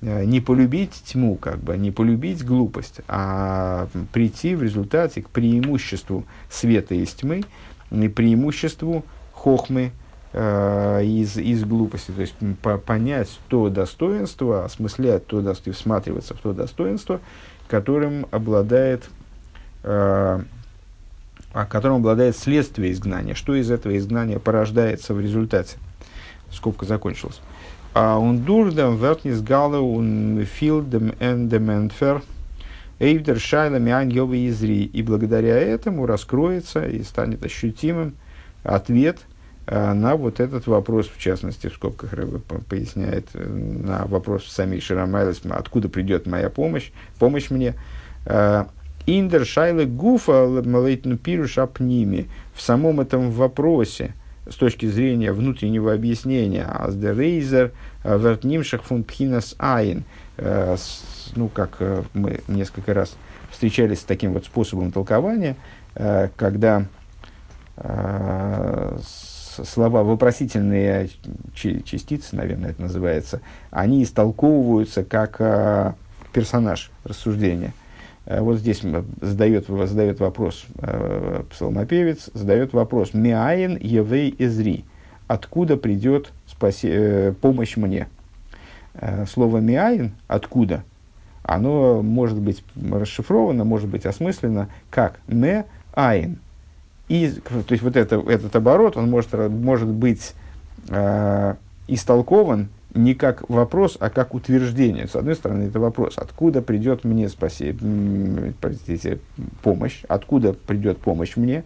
э, 0.00 0.24
не 0.24 0.40
полюбить 0.40 0.92
тьму, 1.04 1.36
как 1.36 1.58
бы, 1.58 1.76
не 1.76 1.90
полюбить 1.90 2.44
глупость, 2.44 3.00
а 3.08 3.88
прийти 4.12 4.54
в 4.54 4.62
результате 4.62 5.22
к 5.22 5.30
преимуществу 5.30 6.24
света 6.48 6.94
из 6.94 7.12
тьмы, 7.12 7.42
преимуществу 7.90 9.04
хохмы 9.32 9.90
э, 10.32 11.04
из, 11.04 11.36
из 11.36 11.64
глупости. 11.64 12.12
То 12.12 12.20
есть 12.20 12.34
по, 12.62 12.78
понять 12.78 13.38
то 13.48 13.68
достоинство, 13.68 14.64
осмыслять 14.64 15.26
то 15.26 15.40
достоинство, 15.40 15.72
всматриваться 15.82 16.34
в 16.34 16.38
то 16.38 16.52
достоинство, 16.52 17.20
которым 17.68 18.26
обладает, 18.30 19.04
э, 19.04 19.21
которым 21.68 21.96
обладает 21.96 22.36
следствие 22.36 22.92
изгнания. 22.92 23.34
Что 23.34 23.54
из 23.54 23.70
этого 23.70 23.96
изгнания 23.96 24.38
порождается 24.38 25.14
в 25.14 25.20
результате. 25.20 25.76
Скобка 26.50 26.86
закончилась. 26.86 27.40
און 27.94 28.44
דורכדעם 28.44 28.96
ווערט 28.96 29.40
נתגלה 29.42 29.80
און 29.80 30.44
פילט 30.44 31.12
מען 31.20 31.42
דעם 31.42 31.64
ענטפער – 31.64 32.22
אויף 32.26 32.32
דער 33.02 33.40
שאלה 33.40 33.76
מאין 33.76 34.10
יבוא 34.10 34.48
עזרי. 34.48 34.84
И 34.84 35.02
благодаря 35.02 35.58
этому 35.58 36.06
раскроется 36.06 36.86
и 36.86 37.02
станет 37.02 37.44
ощутимым 37.44 38.14
ответ 38.62 39.18
э, 39.66 39.92
на 39.92 40.14
вот 40.14 40.38
этот 40.38 40.68
вопрос, 40.68 41.08
в 41.08 41.18
частности, 41.18 41.66
в 41.66 41.74
скобках 41.74 42.12
Ребе 42.12 42.38
поясняет, 42.68 43.26
э, 43.34 43.44
на 43.44 44.04
вопрос 44.06 44.46
сами 44.46 44.78
שיר 44.78 45.01
המעלות, 45.01 45.42
откуда 45.50 45.88
придет 45.88 46.26
моя 46.28 46.48
помощь, 46.48 46.92
помощь 47.18 47.50
мне. 47.50 47.74
Э, 49.06 49.10
אין 49.10 49.28
דער 49.28 49.46
שאלה 49.46 49.86
גופא 49.86 50.46
לויטן 50.46 51.16
פירוש 51.16 51.66
הפנימי. 51.66 52.28
В 52.54 52.60
самом 52.60 53.00
этом 53.00 53.30
вопросе, 53.30 54.14
с 54.48 54.54
точки 54.56 54.86
зрения 54.86 55.32
внутреннего 55.32 55.92
объяснения, 55.92 56.64
Аздерейзер 56.64 57.72
Вертнимшах 58.04 58.82
фун 58.82 59.04
Пхинас 59.04 59.54
Айн, 59.58 60.04
ну, 61.36 61.48
как 61.48 61.76
э, 61.80 62.02
мы 62.14 62.40
несколько 62.48 62.94
раз 62.94 63.16
встречались 63.50 64.00
с 64.00 64.04
таким 64.04 64.32
вот 64.32 64.44
способом 64.44 64.92
толкования, 64.92 65.56
э, 65.94 66.28
когда 66.36 66.86
э, 67.76 68.98
слова 69.64 70.02
вопросительные 70.02 71.10
частицы, 71.54 72.36
наверное, 72.36 72.70
это 72.70 72.82
называется, 72.82 73.40
они 73.70 74.02
истолковываются 74.02 75.04
как 75.04 75.96
персонаж 76.32 76.90
рассуждения. 77.04 77.74
Вот 78.24 78.58
здесь 78.58 78.82
задает, 79.20 79.66
задает 79.66 80.20
вопрос 80.20 80.64
псалмопевец, 81.50 82.30
задает 82.34 82.72
вопрос 82.72 83.14
«Миаин 83.14 83.76
евей 83.80 84.34
изри»– 84.38 84.84
«Откуда 85.26 85.76
придет 85.76 86.30
спаси, 86.46 87.32
помощь 87.40 87.76
мне?» 87.76 88.06
Слово 89.26 89.58
«миаин»– 89.58 90.12
«откуда?» 90.28 90.84
оно 91.42 92.02
может 92.02 92.38
быть 92.38 92.62
расшифровано, 92.90 93.64
может 93.64 93.88
быть 93.88 94.06
осмысленно 94.06 94.68
как 94.90 95.18
«не 95.26 95.64
айн». 95.94 96.38
И, 97.08 97.30
то 97.30 97.72
есть 97.72 97.82
вот 97.82 97.96
это, 97.96 98.16
этот 98.16 98.54
оборот, 98.56 98.96
он 98.96 99.10
может, 99.10 99.32
может 99.50 99.88
быть 99.88 100.32
э, 100.88 101.54
истолкован 101.88 102.68
не 102.94 103.14
как 103.14 103.48
вопрос, 103.48 103.96
а 104.00 104.10
как 104.10 104.34
утверждение. 104.34 105.06
С 105.08 105.16
одной 105.16 105.34
стороны, 105.34 105.64
это 105.64 105.80
вопрос, 105.80 106.14
откуда 106.16 106.62
придет 106.62 107.04
мне 107.04 107.28
спаси, 107.28 107.76
простите, 108.60 109.18
помощь, 109.62 110.02
откуда 110.08 110.52
придет 110.52 110.98
помощь 110.98 111.36
мне, 111.36 111.64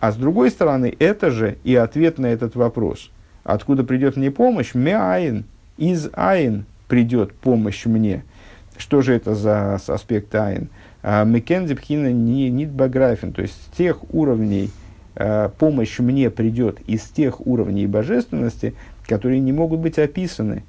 а 0.00 0.12
с 0.12 0.16
другой 0.16 0.50
стороны, 0.50 0.94
это 0.98 1.30
же 1.30 1.56
и 1.64 1.74
ответ 1.74 2.18
на 2.18 2.26
этот 2.26 2.54
вопрос. 2.54 3.10
Откуда 3.44 3.82
придет 3.82 4.16
мне 4.16 4.30
помощь? 4.30 4.74
Мяин, 4.74 5.44
из 5.76 6.10
айн 6.12 6.66
придет 6.86 7.32
помощь 7.34 7.86
мне. 7.86 8.24
Что 8.76 9.00
же 9.00 9.14
это 9.14 9.34
за 9.34 9.74
аспект 9.74 10.34
айн? 10.34 10.68
А, 11.02 11.24
Мекензи 11.24 11.74
пхина 11.74 12.12
не 12.12 12.50
нитбаграфин, 12.50 13.32
то 13.32 13.42
есть 13.42 13.54
с 13.54 13.76
тех 13.76 13.98
уровней 14.14 14.70
а, 15.16 15.48
помощь 15.48 15.98
мне 15.98 16.30
придет 16.30 16.80
из 16.86 17.02
тех 17.02 17.44
уровней 17.46 17.86
божественности, 17.86 18.74
которые 19.08 19.40
не 19.40 19.52
могут 19.52 19.80
быть 19.80 19.98
описаны. 19.98 20.62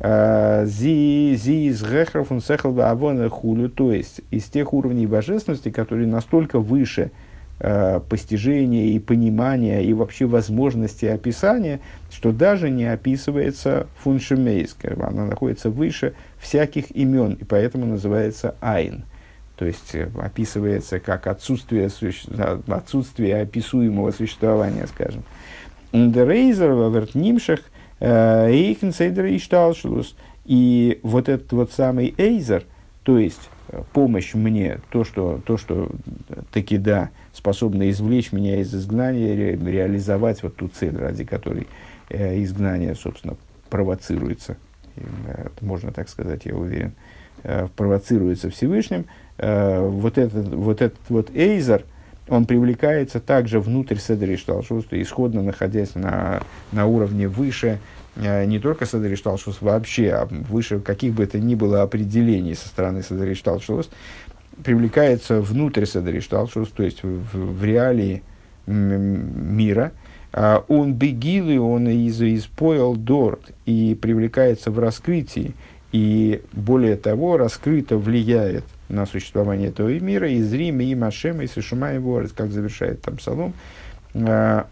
А, 0.00 0.64
зи 0.66 1.32
из 1.32 1.82
гехрафун 1.82 2.40
сехал 2.40 2.78
авона 2.80 3.28
хулю, 3.28 3.68
то 3.68 3.92
есть 3.92 4.20
из 4.30 4.44
тех 4.44 4.72
уровней 4.72 5.06
божественности, 5.06 5.70
которые 5.70 6.06
настолько 6.06 6.60
выше 6.60 7.10
э, 7.58 8.00
постижения 8.08 8.90
и 8.90 9.00
понимания 9.00 9.82
и 9.82 9.92
вообще 9.92 10.26
возможности 10.26 11.06
описания, 11.06 11.80
что 12.12 12.30
даже 12.30 12.70
не 12.70 12.84
описывается 12.84 13.88
фуншемейская, 14.04 14.96
она 15.02 15.26
находится 15.26 15.68
выше 15.68 16.14
всяких 16.38 16.92
имен, 16.92 17.32
и 17.32 17.44
поэтому 17.44 17.86
называется 17.86 18.54
айн. 18.60 19.02
То 19.56 19.64
есть 19.64 19.96
э, 19.96 20.08
описывается 20.20 21.00
как 21.00 21.26
отсутствие, 21.26 21.88
суще... 21.88 22.28
отсутствие 22.68 23.42
описуемого 23.42 24.12
существования, 24.12 24.86
скажем. 24.86 25.24
Ундерейзер, 25.90 26.70
вертнимших, 28.00 28.54
эйхенсейдер 28.54 29.26
и 29.26 29.38
шталшлус. 29.38 30.16
И 30.44 30.98
вот 31.02 31.28
этот 31.28 31.52
вот 31.52 31.72
самый 31.72 32.14
эйзер, 32.16 32.64
то 33.02 33.18
есть 33.18 33.50
помощь 33.92 34.34
мне, 34.34 34.80
то, 34.90 35.04
что, 35.04 35.40
то, 35.44 35.56
что 35.58 35.90
таки 36.52 36.78
да, 36.78 37.10
способно 37.32 37.90
извлечь 37.90 38.32
меня 38.32 38.60
из 38.60 38.74
изгнания, 38.74 39.36
ре, 39.36 39.56
реализовать 39.56 40.42
вот 40.42 40.56
ту 40.56 40.68
цель, 40.68 40.96
ради 40.96 41.24
которой 41.24 41.66
э, 42.08 42.42
изгнание, 42.42 42.94
собственно, 42.94 43.36
провоцируется. 43.68 44.56
И, 44.96 45.02
э, 45.26 45.48
можно 45.60 45.92
так 45.92 46.08
сказать, 46.08 46.46
я 46.46 46.54
уверен. 46.54 46.94
Э, 47.44 47.68
провоцируется 47.76 48.50
Всевышним. 48.50 49.04
Э, 49.36 49.86
вот, 49.86 50.18
этот, 50.18 50.48
вот 50.48 50.80
этот 50.82 50.98
вот 51.08 51.30
эйзер, 51.34 51.84
он 52.28 52.46
привлекается 52.46 53.20
также 53.20 53.60
внутрь 53.60 53.96
Седри 53.96 54.36
Шталшус, 54.36 54.86
исходно 54.90 55.42
находясь 55.42 55.94
на, 55.94 56.42
на 56.72 56.86
уровне 56.86 57.28
выше 57.28 57.78
Э, 58.18 58.44
не 58.44 58.58
только 58.58 58.86
Садри 58.86 59.14
Шталшус 59.14 59.58
вообще, 59.60 60.10
а 60.10 60.28
выше 60.30 60.80
каких 60.80 61.14
бы 61.14 61.24
это 61.24 61.38
ни 61.38 61.54
было 61.54 61.82
определений 61.82 62.54
со 62.54 62.68
стороны 62.68 63.02
Шталшус, 63.34 63.90
привлекается 64.64 65.40
внутрь 65.40 65.84
Шталшус, 65.86 66.68
то 66.70 66.82
есть 66.82 67.02
в, 67.02 67.58
в 67.58 67.64
реалии 67.64 68.22
мира, 68.66 69.92
а 70.32 70.64
он 70.68 70.92
бегил, 70.94 71.48
и 71.48 71.56
он 71.56 71.88
из, 71.88 72.20
испоил 72.20 72.96
дорт, 72.96 73.52
и 73.64 73.96
привлекается 74.00 74.70
в 74.70 74.78
раскрытии, 74.78 75.54
и 75.92 76.42
более 76.52 76.96
того, 76.96 77.38
раскрыто 77.38 77.96
влияет 77.96 78.64
на 78.88 79.06
существование 79.06 79.68
этого 79.68 79.88
мира, 79.88 80.28
и 80.28 80.40
зрим, 80.42 80.80
и 80.80 80.94
Машем, 80.94 81.42
и 81.42 81.46
Сишума, 81.46 81.92
и 81.94 81.98
Ворец, 81.98 82.32
как 82.32 82.50
завершает 82.50 83.02
там 83.02 83.16
Псалом, 83.16 83.54
а, 84.14 84.66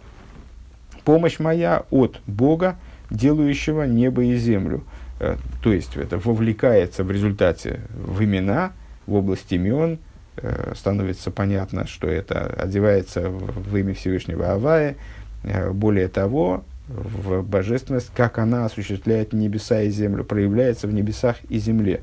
помощь 1.04 1.38
моя 1.38 1.84
от 1.90 2.20
Бога, 2.26 2.76
делающего 3.10 3.84
небо 3.84 4.24
и 4.24 4.36
землю. 4.36 4.84
Э, 5.20 5.36
то 5.62 5.72
есть 5.72 5.96
это 5.96 6.18
вовлекается 6.18 7.04
в 7.04 7.10
результате 7.10 7.80
в 7.94 8.22
имена, 8.22 8.72
в 9.06 9.14
область 9.14 9.52
имен, 9.52 9.98
э, 10.36 10.72
становится 10.76 11.30
понятно, 11.30 11.86
что 11.86 12.08
это 12.08 12.46
одевается 12.46 13.30
в 13.30 13.76
имя 13.76 13.94
Всевышнего 13.94 14.52
Авая. 14.52 14.96
Э, 15.44 15.70
более 15.70 16.08
того, 16.08 16.64
в 16.88 17.42
божественность, 17.42 18.10
как 18.14 18.38
она 18.38 18.64
осуществляет 18.64 19.32
небеса 19.32 19.82
и 19.82 19.90
землю, 19.90 20.24
проявляется 20.24 20.86
в 20.86 20.94
небесах 20.94 21.36
и 21.48 21.58
земле, 21.58 22.00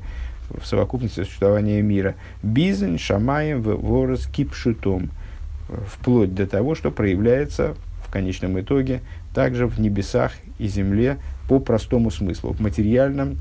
в 0.60 0.66
совокупности 0.66 1.24
существования 1.24 1.82
мира. 1.82 2.16
Бизен, 2.42 2.98
шамаем, 2.98 3.62
ворос, 3.62 4.28
кипшутом, 4.28 5.10
вплоть 5.88 6.34
до 6.34 6.48
того, 6.48 6.76
что 6.76 6.92
проявляется 6.92 7.76
в 8.06 8.12
конечном 8.12 8.60
итоге 8.60 9.02
также 9.34 9.68
в 9.68 9.80
небесах 9.80 10.34
и 10.60 10.68
земле 10.68 11.18
по 11.50 11.60
простому 11.60 12.12
смыслу, 12.12 12.54
в 12.54 12.60
материальном, 12.60 13.38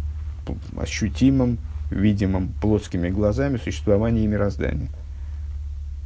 ощутимом, 0.77 1.59
видимом 1.91 2.53
плотскими 2.61 3.11
глазами 3.11 3.59
существовании 3.59 4.27
мироздания. 4.27 4.89